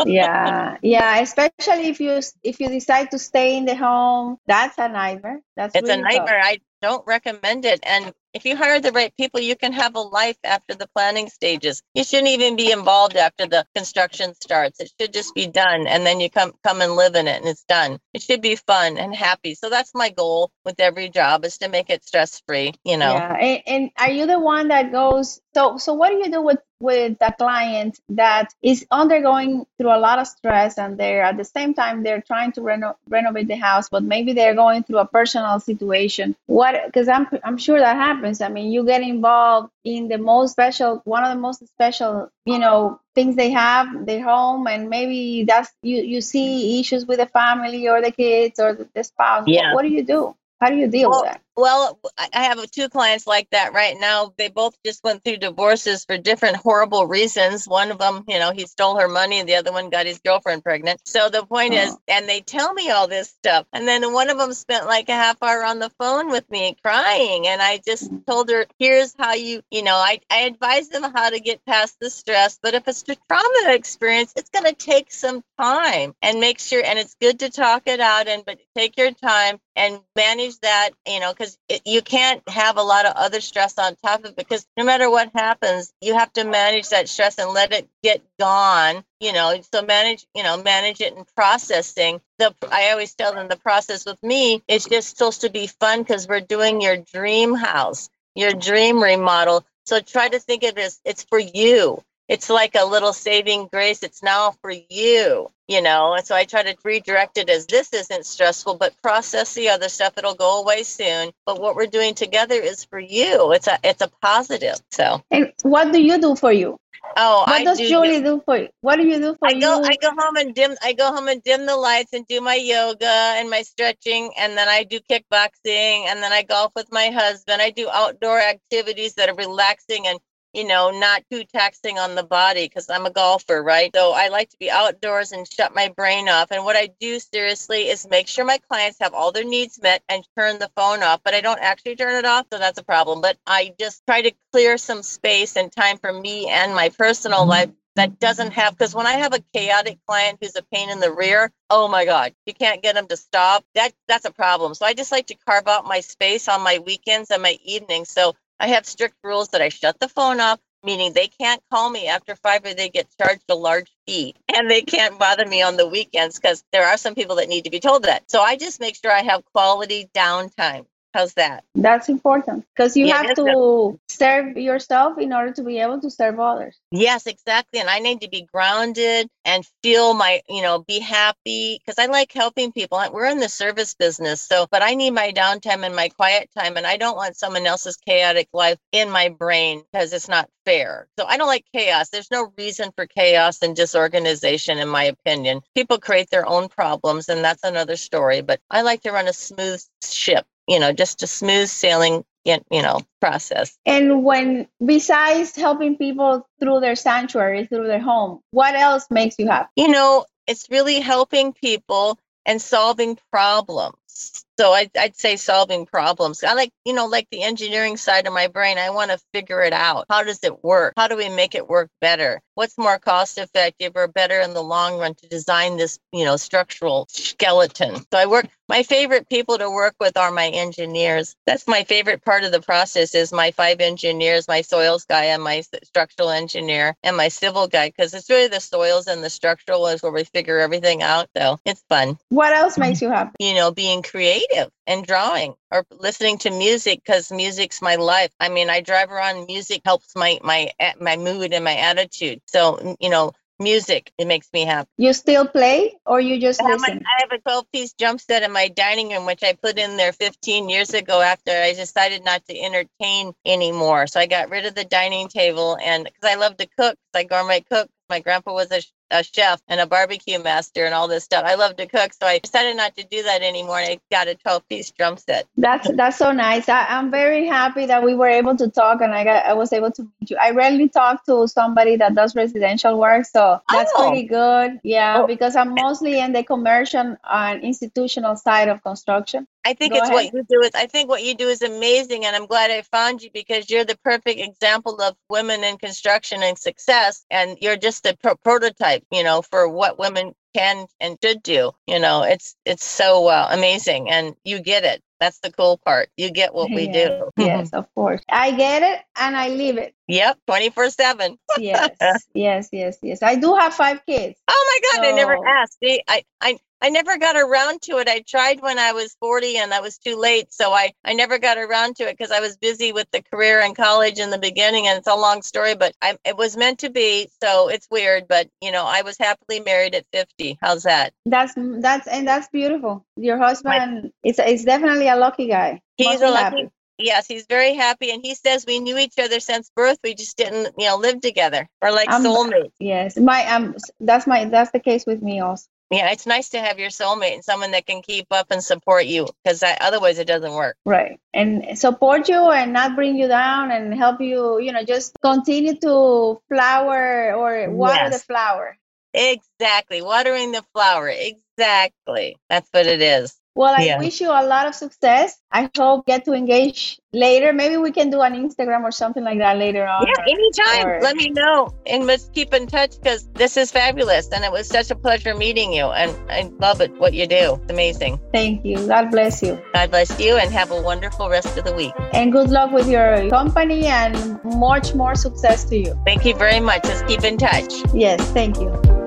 yeah, 0.05 0.77
yeah. 0.83 1.21
Especially 1.21 1.89
if 1.89 2.01
you 2.01 2.21
if 2.43 2.59
you 2.59 2.69
decide 2.69 3.13
to 3.13 3.19
stay 3.19 3.57
in 3.57 3.65
the 3.65 3.77
home, 3.77 4.39
that's 4.47 4.77
a 4.79 4.89
nightmare. 4.89 5.41
That's 5.57 5.75
it's 5.77 5.89
really 5.89 6.01
a 6.01 6.03
nightmare. 6.03 6.41
Tough. 6.41 6.51
I 6.51 6.61
don't 6.83 7.07
recommend 7.07 7.65
it. 7.65 7.81
And 7.85 8.13
if 8.35 8.45
you 8.45 8.57
hire 8.57 8.81
the 8.81 8.93
right 8.93 9.17
people, 9.17 9.41
you 9.41 9.57
can 9.57 9.73
have 9.73 9.95
a 9.95 10.01
life 10.01 10.37
after 10.45 10.75
the 10.75 10.89
planning 10.95 11.29
stages. 11.29 11.83
You 11.95 12.03
shouldn't 12.05 12.29
even 12.29 12.57
be 12.57 12.73
involved 12.73 13.17
after 13.17 13.47
the 13.47 13.65
construction 13.75 14.35
starts. 14.35 14.81
It 14.81 14.91
should 15.01 15.13
just 15.13 15.35
be 15.35 15.47
done, 15.47 15.87
and 15.87 16.05
then 16.05 16.21
you 16.21 16.29
come 16.29 16.53
come 16.65 16.83
and 16.83 16.97
live 16.97 17.15
in 17.15 17.29
it, 17.29 17.41
and 17.41 17.49
it's 17.49 17.65
done. 17.65 17.99
It 18.13 18.23
should 18.23 18.43
be 18.43 18.57
fun 18.57 18.99
and 18.99 19.15
happy. 19.15 19.55
So 19.55 19.71
that's 19.71 19.95
my 19.95 20.11
goal 20.11 20.51
with 20.65 20.81
every 20.81 21.09
job 21.09 21.45
is 21.45 21.59
to 21.59 21.69
make 21.69 21.91
it 21.91 22.05
stress 22.05 22.43
free. 22.47 22.75
You 22.85 22.97
know. 22.97 23.15
Yeah. 23.15 23.37
And, 23.37 23.63
and 23.67 23.91
are 23.99 24.11
you 24.11 24.27
the 24.27 24.41
one 24.41 24.69
that 24.69 24.91
goes? 24.91 25.41
So 25.55 25.79
so 25.79 25.95
what 25.95 26.11
do 26.11 26.17
you 26.17 26.31
do 26.31 26.43
with 26.43 26.59
with 26.81 27.17
a 27.21 27.33
client 27.33 27.99
that 28.11 28.53
is 28.61 28.85
undergoing 28.91 29.65
through 29.79 29.95
a 29.95 29.99
lot 29.99 30.19
of 30.19 30.27
stress 30.27 30.77
and 30.77 30.99
they're 30.99 31.23
at 31.23 31.37
the 31.37 31.45
same 31.45 31.73
time 31.73 32.03
they're 32.03 32.21
trying 32.21 32.53
to 32.53 32.61
reno- 32.61 32.97
renovate 33.09 33.49
the 33.49 33.57
house 33.57 33.89
but 33.89 34.03
maybe 34.03 34.33
they're 34.33 34.55
going 34.55 34.83
through 34.83 34.99
a 34.99 35.07
personal 35.07 35.61
situation? 35.61 36.35
What 36.47 36.75
because 36.87 37.09
I'm, 37.09 37.27
I'm 37.45 37.57
sure 37.57 37.79
that 37.79 37.97
happens. 37.97 38.41
I 38.41 38.49
mean 38.49 38.73
you 38.73 38.85
get 38.85 39.03
involved 39.03 39.71
in 39.85 40.09
the 40.09 40.19
most 40.19 40.53
special 40.53 41.01
one 41.05 41.25
of 41.25 41.31
the 41.31 41.41
most 41.41 41.67
special 41.67 42.31
you 42.45 42.59
know 42.59 43.01
things 43.15 43.37
they 43.37 43.51
have 43.51 44.07
their 44.07 44.23
home 44.23 44.67
and 44.67 44.91
maybe 44.91 45.45
that's 45.45 45.71
you 45.83 46.03
you 46.03 46.21
see 46.21 46.81
issues 46.81 47.07
with 47.07 47.19
the 47.19 47.27
family 47.27 47.89
or 47.89 48.03
the 48.03 48.11
kids 48.11 48.59
or 48.59 48.75
the, 48.75 48.89
the 48.95 49.05
spouse 49.05 49.45
yeah. 49.47 49.69
what, 49.69 49.77
what 49.77 49.83
do 49.83 49.89
you 49.89 50.05
do? 50.05 50.35
How 50.61 50.71
do 50.71 50.77
you 50.77 50.89
deal 50.89 51.11
well, 51.11 51.23
with 51.23 51.33
that 51.33 51.43
well, 51.57 52.01
I 52.19 52.45
have 52.45 52.71
two 52.71 52.89
clients 52.89 53.27
like 53.27 53.49
that 53.51 53.73
right 53.73 53.97
now. 53.99 54.33
They 54.37 54.49
both 54.49 54.75
just 54.85 55.05
went 55.05 55.25
through 55.25 55.37
divorces 55.39 56.05
for 56.05 56.19
different 56.19 56.57
horrible 56.57 57.07
reasons. 57.07 57.69
One 57.69 57.91
of 57.91 57.99
them, 57.99 58.25
you 58.27 58.39
know, 58.39 58.53
he 58.53 58.67
stole 58.67 58.99
her 58.99 59.09
money, 59.09 59.39
and 59.39 59.49
the 59.49 59.57
other 59.57 59.73
one 59.73 59.91
got 59.91 60.07
his 60.07 60.19
girlfriend 60.19 60.65
pregnant. 60.65 61.01
So 61.05 61.29
the 61.29 61.45
point 61.45 61.75
oh. 61.75 61.79
is, 61.79 61.91
uh-huh. 61.91 61.99
and 62.09 62.29
they 62.29 62.41
tell 62.41 62.73
me 62.75 62.91
all 62.91 63.07
this 63.07 63.29
stuff. 63.29 63.67
And 63.73 63.87
then 63.87 64.13
one 64.13 64.31
of 64.31 64.39
them 64.39 64.53
spent 64.53 64.87
like 64.87 65.09
a 65.09 65.15
half 65.15 65.43
hour 65.43 65.65
on 65.65 65.79
the 65.79 65.91
phone 65.99 66.31
with 66.31 66.51
me 66.51 66.77
crying. 66.83 67.47
And 67.47 67.63
I 67.63 67.81
just 67.87 68.11
told 68.27 68.51
her, 68.51 68.67
here's 68.79 69.15
how 69.17 69.35
you, 69.35 69.63
you 69.71 69.83
know, 69.83 69.97
I, 69.97 70.21
I 70.31 70.41
advise 70.41 70.89
them 70.89 71.05
how 71.05 71.31
to 71.31 71.41
get 71.41 71.65
past 71.65 71.97
the 72.01 72.11
stress. 72.11 72.59
But 72.63 72.75
if 72.75 72.89
it's 72.89 73.05
a 73.09 73.17
trauma 73.29 73.75
experience, 73.75 74.33
it's 74.37 74.51
going 74.51 74.67
to 74.67 74.75
take 74.75 75.13
some 75.13 75.43
time 75.61 76.15
and 76.23 76.41
make 76.41 76.59
sure, 76.59 76.83
and 76.85 76.99
it's 76.99 77.15
good 77.21 77.41
to 77.41 77.51
talk 77.51 77.83
it 77.87 78.01
out 78.01 78.27
and, 78.27 78.45
but 78.45 78.59
take 78.77 78.97
your 78.97 79.13
time 79.13 79.59
and 79.77 80.01
manage 80.17 80.59
that, 80.61 80.91
you 81.07 81.21
know, 81.21 81.33
because 81.45 81.83
you 81.85 82.03
can't 82.03 82.47
have 82.49 82.77
a 82.77 82.83
lot 82.83 83.07
of 83.07 83.15
other 83.17 83.41
stress 83.41 83.79
on 83.79 83.97
top 83.97 84.21
of 84.21 84.31
it 84.31 84.37
because 84.37 84.67
no 84.77 84.85
matter 84.85 85.11
what 85.11 85.31
happens, 85.35 85.93
you 86.01 86.15
have 86.15 86.33
to 86.35 86.45
manage 86.45 86.89
that 86.91 87.09
stress 87.09 87.39
and 87.39 87.51
let 87.51 87.73
it 87.73 87.89
get 88.03 88.23
gone. 88.39 89.05
You 89.21 89.33
know, 89.33 89.61
so 89.73 89.83
manage, 89.83 90.27
you 90.35 90.43
know, 90.43 90.63
manage 90.63 91.01
it 91.01 91.17
and 91.17 91.27
processing. 91.35 92.21
The 92.39 92.55
I 92.71 92.91
always 92.91 93.15
tell 93.15 93.35
them 93.35 93.49
the 93.49 93.57
process 93.57 94.05
with 94.05 94.23
me 94.23 94.63
is 94.69 94.85
just 94.85 95.11
supposed 95.17 95.43
to 95.43 95.51
be 95.51 95.67
fun 95.67 96.01
because 96.01 96.29
we're 96.29 96.41
doing 96.41 96.81
your 96.81 96.97
dream 96.97 97.55
house, 97.55 98.11
your 98.35 98.53
dream 98.53 99.03
remodel. 99.03 99.65
So 99.87 100.01
try 100.01 100.29
to 100.29 100.39
think 100.39 100.63
of 100.63 100.71
it 100.71 100.79
as 100.79 101.01
it's 101.05 101.25
for 101.25 101.39
you 101.39 102.03
it's 102.29 102.49
like 102.49 102.75
a 102.75 102.87
little 102.87 103.13
saving 103.13 103.69
grace. 103.73 104.03
It's 104.03 104.23
now 104.23 104.53
for 104.63 104.71
you, 104.71 105.51
you 105.69 105.83
know. 105.83 106.15
And 106.15 106.27
so 106.27 106.35
I 106.35 106.45
try 106.45 106.63
to 106.63 106.77
redirect 106.85 107.39
it 107.39 107.51
as 107.51 107.67
this 107.67 107.93
isn't 107.93 108.25
stressful, 108.25 108.77
but 108.77 109.01
process 109.03 109.55
the 109.55 109.69
other 109.69 109.89
stuff. 109.89 110.15
It'll 110.17 110.35
go 110.35 110.63
away 110.63 110.85
soon. 110.85 111.33
But 111.45 111.61
what 111.61 111.77
we're 111.77 111.87
doing 111.87 112.15
together 112.15 112.55
is 112.55 112.85
for 112.85 112.99
you. 112.99 113.53
It's 113.53 113.67
a 113.67 113.79
it's 113.85 114.03
a 114.03 114.11
positive. 114.23 114.77
So. 114.91 115.23
And 115.31 115.53
what 115.63 115.93
do 115.93 116.01
you 116.01 116.21
do 116.21 116.35
for 116.35 116.53
you? 116.53 116.79
Oh, 117.17 117.41
what 117.41 117.61
I 117.61 117.65
does 117.65 117.79
do, 117.79 117.87
Julie 117.89 118.23
do 118.23 118.43
for 118.45 118.57
you? 118.57 118.69
What 118.81 118.97
do 118.97 119.07
you 119.07 119.19
do 119.21 119.35
for 119.35 119.49
I 119.49 119.53
go, 119.55 119.81
you? 119.81 119.85
I 119.85 119.97
go 120.01 120.11
home 120.17 120.37
and 120.37 120.55
dim. 120.55 120.75
I 120.83 120.95
go 120.95 121.13
home 121.13 121.29
and 121.29 121.43
dim 121.43 121.67
the 121.67 121.77
lights 121.77 122.15
and 122.15 122.27
do 122.27 122.41
my 122.41 122.55
yoga 122.55 123.07
and 123.07 123.51
my 123.51 123.61
stretching, 123.63 124.31
and 124.39 124.57
then 124.57 124.69
I 124.69 124.85
do 124.85 125.01
kickboxing, 125.01 126.07
and 126.07 126.23
then 126.23 126.33
I 126.33 126.43
golf 126.43 126.73
with 126.75 126.91
my 126.91 127.11
husband. 127.11 127.61
I 127.61 127.71
do 127.71 127.89
outdoor 127.93 128.41
activities 128.41 129.15
that 129.15 129.29
are 129.29 129.35
relaxing 129.35 130.07
and 130.07 130.19
you 130.55 130.65
know, 130.65 130.91
not 130.91 131.25
too 131.31 131.45
taxing 131.45 131.99
on 131.99 132.15
the 132.15 132.23
body 132.23 132.67
because 132.67 132.89
I'm 132.89 133.07
a 133.07 133.11
golfer, 133.11 133.63
right? 133.63 133.91
So 133.95 134.13
I 134.15 134.29
like 134.29 134.51
to 134.51 134.57
be 134.59 134.71
outdoors 134.71 135.33
and 135.33 135.51
shut 135.51 135.75
my 135.75 135.93
brain 135.97 136.29
off. 136.29 136.53
And 136.53 136.65
what 136.65 136.77
I 136.77 136.91
do 137.01 137.19
seriously 137.19 137.89
is 137.89 138.07
make 138.09 138.29
sure 138.29 138.45
my 138.45 138.59
clients 138.71 138.99
have 139.01 139.15
all 139.15 139.33
their 139.33 139.45
needs 139.45 139.81
met 139.83 140.03
and 140.09 140.25
turn 140.39 140.61
the 140.61 140.71
phone 140.77 141.03
off, 141.03 141.21
but 141.25 141.35
I 141.35 141.41
don't 141.41 141.61
actually 141.61 141.97
turn 141.97 142.15
it 142.15 142.25
off. 142.25 142.47
So 142.53 142.59
that's 142.59 142.79
a 142.79 142.85
problem. 142.85 143.21
But 143.21 143.37
I 143.47 143.75
just 143.79 144.03
try 144.07 144.23
to 144.23 144.33
clear 144.53 144.79
some 144.79 145.03
space 145.03 145.57
and 145.57 145.73
time 145.73 145.99
for 145.99 146.13
me 146.13 146.49
and 146.49 146.75
my 146.75 146.91
personal 146.91 147.41
mm-hmm. 147.41 147.51
life 147.51 147.71
that 147.97 148.19
doesn't 148.19 148.53
have 148.53 148.77
because 148.77 148.95
when 148.95 149.07
I 149.07 149.13
have 149.13 149.35
a 149.35 149.45
chaotic 149.55 149.99
client 150.07 150.39
who's 150.41 150.57
a 150.57 150.63
pain 150.63 150.91
in 150.91 151.01
the 151.01 151.13
rear, 151.13 151.51
oh 151.71 151.89
my 151.89 152.05
god, 152.05 152.35
you 152.45 152.53
can't 152.53 152.83
get 152.83 152.95
them 152.95 153.07
to 153.09 153.17
stop. 153.17 153.65
That 153.75 153.93
that's 154.09 154.25
a 154.25 154.33
problem. 154.33 154.75
So 154.75 154.85
I 154.85 154.95
just 154.95 155.13
like 155.13 155.29
to 155.29 155.37
carve 155.47 155.69
out 155.69 155.85
my 155.85 156.01
space 156.01 156.49
on 156.49 156.63
my 156.63 156.81
weekends 156.85 157.31
and 157.31 157.43
my 157.43 157.57
evenings. 157.65 158.11
So 158.11 158.35
I 158.65 158.69
have 158.69 158.87
strict 158.87 159.17
rules 159.23 159.51
that 159.51 159.61
I 159.61 159.69
shut 159.69 160.01
the 160.01 160.09
phone 160.09 160.41
off, 160.41 160.59
meaning 160.83 161.13
they 161.13 161.29
can't 161.29 161.63
call 161.71 161.91
me 161.91 162.09
after 162.09 162.35
five 162.35 162.65
or 162.65 162.73
they 162.73 162.89
get 162.89 163.07
charged 163.21 163.45
a 163.51 163.55
large 163.55 163.91
fee. 164.07 164.35
And 164.57 164.71
they 164.71 164.81
can't 164.81 165.19
bother 165.19 165.45
me 165.45 165.61
on 165.61 165.77
the 165.77 165.87
weekends 165.87 166.41
because 166.41 166.65
there 166.73 166.87
are 166.87 166.97
some 166.97 167.15
people 167.15 167.37
that 167.37 167.51
need 167.51 167.65
to 167.65 167.71
be 167.71 167.79
told 167.81 168.05
that. 168.05 168.31
So 168.31 168.41
I 168.41 168.57
just 168.57 168.81
make 168.81 168.97
sure 168.97 169.13
I 169.13 169.21
have 169.21 169.45
quality 169.53 170.09
downtime. 170.17 170.87
How's 171.15 171.35
that? 171.35 171.63
That's 171.77 172.09
important 172.09 172.67
because 172.75 172.97
you 172.97 173.07
yeah, 173.07 173.23
have 173.23 173.37
to 173.37 174.01
serve 174.09 174.57
yourself 174.57 175.17
in 175.17 175.33
order 175.33 175.53
to 175.53 175.63
be 175.63 175.79
able 175.79 176.01
to 176.01 176.11
serve 176.11 176.41
others. 176.41 176.77
Yes, 176.91 177.29
exactly. 177.29 177.79
And 177.79 177.89
I 177.89 178.01
need 178.01 178.23
to 178.23 178.29
be 178.29 178.49
grounded 178.53 179.29
and 179.45 179.65
feel 179.81 180.15
my, 180.15 180.43
you 180.49 180.61
know, 180.61 180.81
be 180.81 180.99
happy 180.99 181.79
because 181.79 182.01
I 182.01 182.07
like 182.07 182.33
helping 182.33 182.73
people. 182.73 183.01
We're 183.13 183.31
in 183.31 183.39
the 183.39 183.49
service 183.49 183.95
business. 183.95 184.41
So, 184.41 184.67
but 184.73 184.83
I 184.83 184.95
need 184.95 185.13
my 185.13 185.31
downtime 185.31 185.87
and 185.87 185.95
my 185.95 186.09
quiet 186.09 186.51
time. 186.59 186.77
And 186.77 186.85
I 186.85 186.97
don't 186.97 187.17
want 187.17 187.37
someone 187.37 187.65
else's 187.65 187.97
chaotic 187.97 188.49
life 188.53 188.79
in 188.91 189.09
my 189.09 189.29
brain 189.29 189.85
because 189.93 190.13
it's 190.13 190.29
not 190.29 190.51
fair. 190.65 191.07
So 191.17 191.27
I 191.27 191.37
don't 191.37 191.47
like 191.47 191.65
chaos. 191.73 192.09
There's 192.09 192.33
no 192.33 192.53
reason 192.59 192.91
for 192.97 193.07
chaos 193.07 193.63
and 193.63 193.77
disorganization, 193.77 194.79
in 194.79 194.89
my 194.89 195.05
opinion. 195.05 195.61
People 195.77 195.99
create 195.99 196.31
their 196.31 196.47
own 196.47 196.69
problems, 196.69 197.29
and 197.29 197.45
that's 197.45 197.63
another 197.63 197.95
story. 197.95 198.41
But 198.41 198.59
I 198.69 198.83
like 198.83 199.03
to 199.03 199.13
run 199.13 199.29
a 199.29 199.33
smooth 199.33 199.81
ship 200.03 200.45
you 200.67 200.79
know, 200.79 200.93
just 200.93 201.23
a 201.23 201.27
smooth 201.27 201.69
sailing, 201.69 202.25
you 202.45 202.61
know, 202.71 203.01
process. 203.21 203.77
And 203.87 204.25
when, 204.25 204.69
besides 204.85 205.57
helping 205.57 205.97
people 205.97 206.47
through 206.61 206.81
their 206.81 206.97
sanctuary, 206.97 207.67
through 207.67 207.87
their 207.87 208.01
home, 208.01 208.41
what 208.51 208.75
else 208.75 209.07
makes 209.11 209.37
you 209.39 209.47
happy? 209.47 209.69
You 209.77 209.89
know, 209.89 210.27
it's 210.47 210.69
really 210.71 211.01
helping 211.01 211.53
people 211.53 212.19
and 212.47 212.61
solving 212.61 213.19
problems. 213.33 214.45
So 214.59 214.73
I, 214.73 214.89
I'd 214.99 215.17
say 215.17 215.37
solving 215.37 215.87
problems. 215.87 216.45
I 216.45 216.55
like, 216.55 216.71
you 216.85 216.93
know, 216.93 217.07
like 217.07 217.29
the 217.31 217.43
engineering 217.43 217.97
side 217.97 218.27
of 218.27 218.33
my 218.33 218.47
brain. 218.47 218.79
I 218.79 218.91
want 218.91 219.11
to 219.11 219.19
figure 219.33 219.63
it 219.63 219.73
out. 219.73 220.07
How 220.09 220.23
does 220.23 220.43
it 220.45 220.63
work? 220.63 220.95
How 220.97 221.09
do 221.09 221.17
we 221.17 221.29
make 221.29 221.55
it 221.55 221.69
work 221.69 221.91
better? 222.01 222.41
What's 222.55 222.79
more 222.79 222.99
cost 222.99 223.39
effective 223.39 223.93
or 223.97 224.07
better 224.07 224.41
in 224.41 224.55
the 224.55 224.63
long 224.63 224.99
run 224.99 225.15
to 225.15 225.29
design 225.29 225.77
this, 225.77 225.99
you 226.13 226.25
know, 226.25 226.37
structural 226.37 227.07
skeleton? 227.11 227.97
So 227.97 228.19
I 228.19 228.27
work 228.27 228.47
my 228.69 228.83
favorite 228.83 229.29
people 229.29 229.59
to 229.59 229.71
work 229.71 229.95
with 230.01 230.17
are 230.17 230.31
my 230.31 230.49
engineers. 230.49 231.35
That's 231.47 231.67
my 231.67 231.85
favorite 231.85 232.25
part 232.25 232.45
of 232.45 232.53
the 232.53 232.63
process 232.63 233.15
is 233.15 233.33
my 233.33 233.51
five 233.51 233.81
engineers, 233.81 234.49
my 234.49 234.63
soils 234.63 235.05
guy 235.05 235.25
and 235.25 235.43
my 235.43 235.63
structural 235.83 236.31
engineer 236.31 236.97
and 237.03 237.17
my 237.17 237.29
civil 237.29 237.67
guy 237.67 237.89
because 237.89 238.15
it's 238.15 238.31
really 238.31 238.49
the 238.49 238.61
soils 238.61 239.07
and 239.07 239.23
the 239.23 239.31
structural 239.31 239.87
is 239.89 240.03
where 240.03 240.13
we 240.13 240.25
figure 240.25 240.61
everything 240.61 241.03
out. 241.03 241.29
So 241.37 241.59
it's 241.65 241.83
fun. 241.89 242.19
What 242.29 242.55
else 242.55 242.79
makes 242.79 243.01
mm-hmm. 243.01 243.07
you 243.07 243.11
happy? 243.11 243.33
You 243.41 243.55
know, 243.55 243.73
being 243.73 244.03
creative 244.03 244.44
and 244.87 245.07
drawing 245.07 245.55
or 245.71 245.85
listening 245.91 246.39
to 246.39 246.51
music 246.51 247.01
because 247.05 247.31
music's 247.33 247.83
my 247.83 247.97
life. 247.97 248.31
I 248.41 248.49
mean, 248.49 248.71
I 248.71 248.81
drive 248.81 249.11
around. 249.11 249.47
Music 249.47 249.83
helps 249.85 250.15
my 250.17 250.39
my 250.43 250.71
my 251.01 251.17
mood 251.17 251.53
and 251.53 251.65
my 251.65 251.77
attitude. 251.77 252.41
So 252.47 252.97
you 253.01 253.11
know, 253.11 253.33
music 253.59 254.13
it 254.19 254.27
makes 254.27 254.49
me 254.53 254.65
happy 254.65 254.89
you 254.97 255.13
still 255.13 255.47
play 255.47 255.95
or 256.05 256.21
you 256.21 256.41
just 256.41 256.61
I 256.61 256.65
have, 256.65 256.81
listen 256.81 256.97
my, 256.97 257.01
I 257.01 257.21
have 257.21 257.39
a 257.39 257.43
12 257.43 257.73
piece 257.73 257.93
jump 257.93 258.21
set 258.21 258.43
in 258.43 258.53
my 258.53 258.69
dining 258.69 259.11
room 259.11 259.27
which 259.27 259.45
i 259.45 259.53
put 259.53 259.79
in 259.79 259.97
there 259.97 260.13
15 260.13 260.69
years 260.69 260.93
ago 260.93 261.21
after 261.21 261.53
i 261.53 261.73
decided 261.73 262.25
not 262.25 262.45
to 262.47 262.59
entertain 262.59 263.33
anymore 263.47 264.09
so 264.09 264.19
i 264.19 264.27
got 264.27 264.51
rid 264.51 264.67
of 264.67 264.75
the 264.75 264.85
dining 264.85 265.29
table 265.29 265.79
and 265.83 266.05
because 266.05 266.29
i 266.29 266.35
love 266.35 266.57
to 266.57 266.67
cook 266.77 266.97
i 267.15 267.23
gourmet 267.23 267.61
cook 267.61 267.89
my 268.11 268.19
grandpa 268.19 268.53
was 268.53 268.73
a 268.73 268.83
a 269.15 269.23
chef 269.23 269.63
and 269.69 269.81
a 269.81 269.87
barbecue 269.87 270.39
master 270.39 270.85
and 270.85 270.95
all 270.95 271.09
this 271.09 271.25
stuff. 271.25 271.45
I 271.47 271.55
love 271.55 271.77
to 271.77 271.87
cook, 271.87 272.13
so 272.13 272.27
I 272.27 272.39
decided 272.39 272.77
not 272.77 272.97
to 272.97 273.05
do 273.05 273.23
that 273.23 273.43
anymore. 273.43 273.79
And 273.79 273.89
I 273.93 274.01
got 274.11 274.29
a 274.29 274.35
12 274.35 274.69
piece 274.69 274.91
drum 274.91 275.17
set. 275.17 275.47
That's 275.57 275.89
that's 275.95 276.19
so 276.19 276.33
nice. 276.33 276.69
I, 276.69 276.87
am 276.89 277.11
very 277.11 277.47
happy 277.47 277.87
that 277.87 278.03
we 278.03 278.15
were 278.15 278.29
able 278.29 278.57
to 278.57 278.69
talk 278.69 279.01
and 279.01 279.15
I 279.15 279.25
got 279.25 279.47
I 279.47 279.55
was 279.55 279.73
able 279.73 279.93
to 279.93 280.03
meet 280.03 280.31
you. 280.31 280.37
I 280.37 280.51
rarely 280.51 280.89
talk 280.89 281.25
to 281.27 281.47
somebody 281.47 281.97
that 281.97 282.15
does 282.15 282.35
residential 282.35 282.99
work, 282.99 283.25
so 283.25 283.61
that's 283.71 283.93
oh. 283.95 284.11
pretty 284.11 284.27
good. 284.27 284.81
Yeah, 284.83 285.23
oh. 285.23 285.27
because 285.27 285.57
I'm 285.57 285.75
mostly 285.75 286.19
in 286.19 286.33
the 286.33 286.43
commercial 286.43 287.17
and 287.31 287.63
institutional 287.63 288.37
side 288.37 288.69
of 288.69 288.83
construction. 288.83 289.47
I 289.65 289.75
think 289.75 289.93
Go 289.93 289.99
it's 289.99 290.09
ahead. 290.09 290.15
what 290.15 290.35
you 290.35 290.45
do 290.49 290.61
is 290.61 290.71
I 290.75 290.87
think 290.87 291.09
what 291.09 291.23
you 291.23 291.35
do 291.35 291.49
is 291.49 291.63
amazing 291.63 292.25
and 292.25 292.37
I'm 292.37 292.47
glad 292.47 292.71
I 292.71 292.83
found 292.83 293.23
you 293.23 293.31
because 293.33 293.71
you're 293.71 293.85
the 293.85 293.99
perfect 294.05 294.41
example 294.41 295.01
of 295.01 295.17
women 295.29 295.65
in 295.65 295.79
construction 295.79 296.43
and 296.43 296.59
success 296.59 297.25
and 297.31 297.57
you're 297.61 297.77
just 297.77 298.05
a 298.07 298.17
pro- 298.17 298.37
prototype, 298.37 299.05
you 299.11 299.25
know, 299.25 299.43
for 299.43 299.69
what 299.69 299.99
women 299.99 300.35
can 300.55 300.87
and 301.01 301.19
should 301.23 301.43
do. 301.43 301.73
You 301.87 301.99
know, 301.99 302.23
it's 302.23 302.55
it's 302.65 302.85
so 302.85 303.29
uh, 303.29 303.49
amazing 303.51 304.11
and 304.11 304.35
you 304.45 304.61
get 304.61 304.85
it. 304.85 305.03
That's 305.21 305.39
the 305.39 305.51
cool 305.51 305.79
part. 305.79 306.11
You 306.17 306.31
get 306.31 306.55
what 306.55 306.71
we 306.71 306.87
yes, 306.87 307.09
do. 307.09 307.31
yes, 307.39 307.71
of 307.73 307.87
course. 307.95 308.21
I 308.29 308.51
get 308.51 308.83
it 308.83 309.01
and 309.17 309.37
I 309.37 309.49
live 309.49 309.79
it. 309.79 309.95
Yep, 310.09 310.39
24 310.47 310.91
7. 310.91 311.39
yes, 311.59 311.91
yes, 312.35 312.69
yes, 312.73 312.99
yes. 313.01 313.23
I 313.23 313.37
do 313.37 313.55
have 313.55 313.73
five 313.73 314.05
kids. 314.05 314.39
Oh 314.49 314.81
my 314.93 314.99
God, 314.99 315.05
so... 315.05 315.11
I 315.11 315.17
never 315.17 315.47
asked. 315.47 315.79
See, 315.83 316.03
I, 316.07 316.25
I, 316.41 316.59
I 316.85 316.91
never 316.91 317.17
got 317.17 317.35
around 317.35 317.81
to 317.85 317.97
it. 317.97 318.09
I 318.09 318.21
tried 318.21 318.61
when 318.61 318.79
I 318.79 318.93
was 318.93 319.17
40 319.19 319.57
and 319.57 319.73
I 319.73 319.81
was 319.81 319.97
too 319.97 320.17
late. 320.17 320.53
So 320.53 320.71
I, 320.71 320.93
I 321.03 321.15
never 321.15 321.39
got 321.39 321.57
around 321.57 321.97
to 321.97 322.03
it 322.07 322.19
because 322.19 322.31
I 322.31 322.41
was 322.41 322.59
busy 322.59 322.93
with 322.93 323.11
the 323.11 323.23
career 323.23 323.61
in 323.61 323.75
college 323.75 324.19
in 324.19 324.29
the 324.29 324.37
beginning. 324.37 324.87
And 324.87 324.99
it's 324.99 325.09
a 325.09 325.15
long 325.15 325.41
story, 325.41 325.75
but 325.77 325.95
I, 326.03 326.19
it 326.27 326.37
was 326.37 326.59
meant 326.59 326.81
to 326.81 326.91
be. 326.91 327.31
So 327.43 327.69
it's 327.69 327.89
weird. 327.91 328.29
But, 328.29 328.51
you 328.61 328.71
know, 328.71 328.85
I 328.87 329.01
was 329.01 329.17
happily 329.17 329.61
married 329.61 329.95
at 329.95 330.05
50. 330.13 330.59
How's 330.61 330.83
that? 330.83 331.15
That's, 331.25 331.55
that's, 331.57 332.07
and 332.07 332.29
that's 332.29 332.49
beautiful. 332.49 333.07
Your 333.17 333.39
husband, 333.39 334.03
My, 334.03 334.11
it's, 334.23 334.39
it's 334.39 334.65
definitely 334.65 335.09
a 335.09 335.17
lucky 335.17 335.49
guy. 335.49 335.81
He's 335.97 336.21
a 336.21 336.29
lucky, 336.29 336.43
happy. 336.43 336.69
Yes, 336.99 337.27
he's 337.27 337.47
very 337.47 337.75
happy, 337.75 338.13
and 338.13 338.21
he 338.23 338.37
says 338.37 338.65
we 338.69 338.79
knew 338.79 338.97
each 338.99 339.19
other 339.19 339.41
since 339.41 339.69
birth. 339.75 339.99
We 340.05 340.15
just 340.15 340.37
didn't, 340.37 340.75
you 340.79 340.87
know, 340.87 340.97
live 340.97 341.21
together 341.21 341.69
or 341.83 341.91
like 341.91 342.09
um, 342.09 342.23
soulmates. 342.23 342.71
Yes, 342.79 343.17
my 343.17 343.45
um, 343.47 343.75
that's 343.99 344.29
my 344.29 344.45
that's 344.45 344.71
the 344.71 344.79
case 344.79 345.05
with 345.05 345.21
me 345.21 345.41
also. 345.41 345.67
Yeah, 345.95 346.11
it's 346.11 346.27
nice 346.27 346.49
to 346.51 346.61
have 346.61 346.81
your 346.81 346.91
soulmate 346.91 347.35
and 347.35 347.45
someone 347.45 347.71
that 347.71 347.87
can 347.87 348.03
keep 348.03 348.27
up 348.33 348.49
and 348.51 348.63
support 348.63 349.07
you 349.07 349.29
because 349.43 349.63
otherwise 349.81 350.19
it 350.19 350.27
doesn't 350.27 350.53
work. 350.53 350.77
Right, 350.85 351.21
and 351.33 351.79
support 351.79 352.29
you 352.29 352.51
and 352.51 352.73
not 352.73 352.97
bring 352.97 353.17
you 353.17 353.29
down 353.29 353.71
and 353.71 353.95
help 353.95 354.21
you. 354.21 354.59
You 354.59 354.73
know, 354.73 354.83
just 354.83 355.17
continue 355.23 355.77
to 355.77 356.41
flower 356.49 357.35
or 357.35 357.71
water 357.71 357.95
yes. 357.95 358.21
the 358.21 358.27
flower. 358.27 358.77
Exactly, 359.13 360.03
watering 360.03 360.51
the 360.51 360.65
flower. 360.73 361.09
Exactly, 361.09 361.44
that's 361.57 362.69
what 362.73 362.87
it 362.87 363.03
is. 363.03 363.39
Well, 363.57 363.73
I 363.77 363.85
yeah. 363.85 363.99
wish 364.01 364.21
you 364.21 364.31
a 364.31 364.43
lot 364.43 364.67
of 364.67 364.75
success. 364.75 365.39
I 365.53 365.71
hope 365.77 366.07
get 366.07 366.25
to 366.25 366.33
engage 366.33 366.99
later. 367.13 367.53
Maybe 367.53 367.77
we 367.77 367.93
can 367.93 368.11
do 368.11 368.21
an 368.21 368.35
Instagram 368.35 368.83
or 368.83 368.91
something 368.91 369.23
like 369.23 369.39
that 369.39 369.59
later 369.59 369.87
on. 369.87 370.05
Yeah, 370.09 370.25
anytime. 370.29 370.89
Or... 370.89 371.01
Let 371.01 371.15
me 371.15 371.31
know. 371.31 371.69
And 371.87 372.05
let's 372.05 372.29
keep 372.35 372.53
in 372.53 372.67
touch 372.67 373.01
because 373.01 373.29
this 373.35 373.57
is 373.57 373.71
fabulous. 373.71 374.29
And 374.33 374.45
it 374.45 374.51
was 374.51 374.69
such 374.69 374.91
a 374.91 374.97
pleasure 374.97 375.37
meeting 375.37 375.73
you. 375.73 375.85
And 375.85 376.11
I 376.29 376.51
love 376.59 376.81
it, 376.81 376.93
what 376.99 377.15
you 377.15 377.29
do. 377.29 377.61
It's 377.63 377.71
amazing. 377.71 378.19
Thank 378.33 378.65
you. 378.65 378.89
God 378.89 379.13
bless 379.13 379.41
you. 379.41 379.63
God 379.73 379.89
bless 379.93 380.19
you 380.19 380.37
and 380.37 380.53
have 380.53 380.73
a 380.73 380.83
wonderful 380.83 381.31
rest 381.31 381.57
of 381.57 381.65
the 381.65 381.75
week. 381.75 381.93
And 382.13 382.33
good 382.33 382.51
luck 382.51 382.73
with 382.73 382.89
your 382.89 383.31
company 383.31 383.87
and 383.87 384.43
much 384.43 384.97
more 384.97 385.15
success 385.15 385.65
to 385.67 385.77
you. 385.77 385.97
Thank 386.05 386.25
you 386.25 386.35
very 386.35 386.59
much. 386.59 386.83
Let's 386.83 387.03
keep 387.03 387.23
in 387.23 387.39
touch. 387.39 387.73
Yes, 387.95 388.21
thank 388.33 388.59
you. 388.59 389.04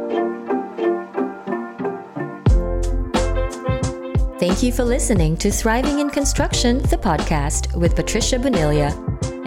Thank 4.39 4.62
you 4.62 4.71
for 4.71 4.84
listening 4.84 5.36
to 5.38 5.50
Thriving 5.50 5.97
in 5.97 6.12
Construction, 6.12 6.78
the 6.78 6.97
podcast 6.97 7.76
with 7.76 7.95
Patricia 7.95 8.38
Bonilla. 8.38 8.93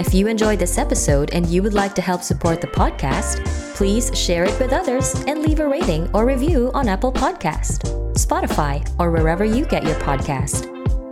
If 0.00 0.12
you 0.12 0.26
enjoyed 0.26 0.58
this 0.58 0.78
episode 0.78 1.30
and 1.32 1.46
you 1.46 1.62
would 1.62 1.74
like 1.74 1.94
to 1.94 2.02
help 2.02 2.24
support 2.24 2.60
the 2.60 2.66
podcast, 2.66 3.46
please 3.76 4.10
share 4.18 4.42
it 4.42 4.58
with 4.58 4.72
others 4.72 5.14
and 5.28 5.42
leave 5.42 5.60
a 5.60 5.68
rating 5.68 6.10
or 6.12 6.26
review 6.26 6.72
on 6.74 6.88
Apple 6.88 7.12
Podcast, 7.12 7.84
Spotify, 8.14 8.84
or 8.98 9.12
wherever 9.12 9.44
you 9.44 9.64
get 9.64 9.84
your 9.84 9.94
podcast. 10.00 10.66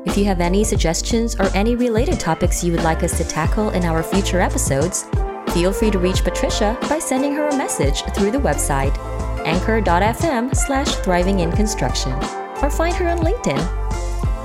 If 0.05 0.19
you 0.19 0.25
have 0.25 0.41
any 0.41 0.65
suggestions 0.65 1.37
or 1.37 1.47
any 1.55 1.77
related 1.77 2.19
topics 2.19 2.65
you 2.65 2.73
would 2.73 2.83
like 2.83 3.05
us 3.05 3.17
to 3.19 3.25
tackle 3.25 3.71
in 3.71 3.85
our 3.85 4.03
future 4.03 4.41
episodes, 4.41 5.05
feel 5.55 5.73
free 5.73 5.93
to 5.93 6.01
reach 6.01 6.25
Patricia 6.25 6.77
by 6.89 6.99
sending 6.99 7.33
her 7.35 7.47
a 7.47 7.57
message 7.57 8.03
through 8.17 8.33
the 8.33 8.39
website 8.39 8.99
anchor.fm 9.47 10.53
slash 10.57 10.97
thriving 10.97 11.39
in 11.39 11.53
construction 11.53 12.13
or 12.63 12.71
find 12.71 12.95
her 12.97 13.09
on 13.09 13.19
LinkedIn. 13.19 13.59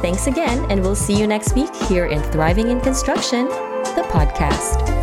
Thanks 0.02 0.28
again, 0.28 0.70
and 0.70 0.82
we'll 0.82 0.96
see 0.96 1.18
you 1.18 1.28
next 1.28 1.56
week 1.56 1.74
here 1.88 2.08
in 2.08 2.22
Thriving 2.32 2.70
in 2.70 2.82
Construction, 2.82 3.46
the 3.48 4.06
podcast. 4.10 5.03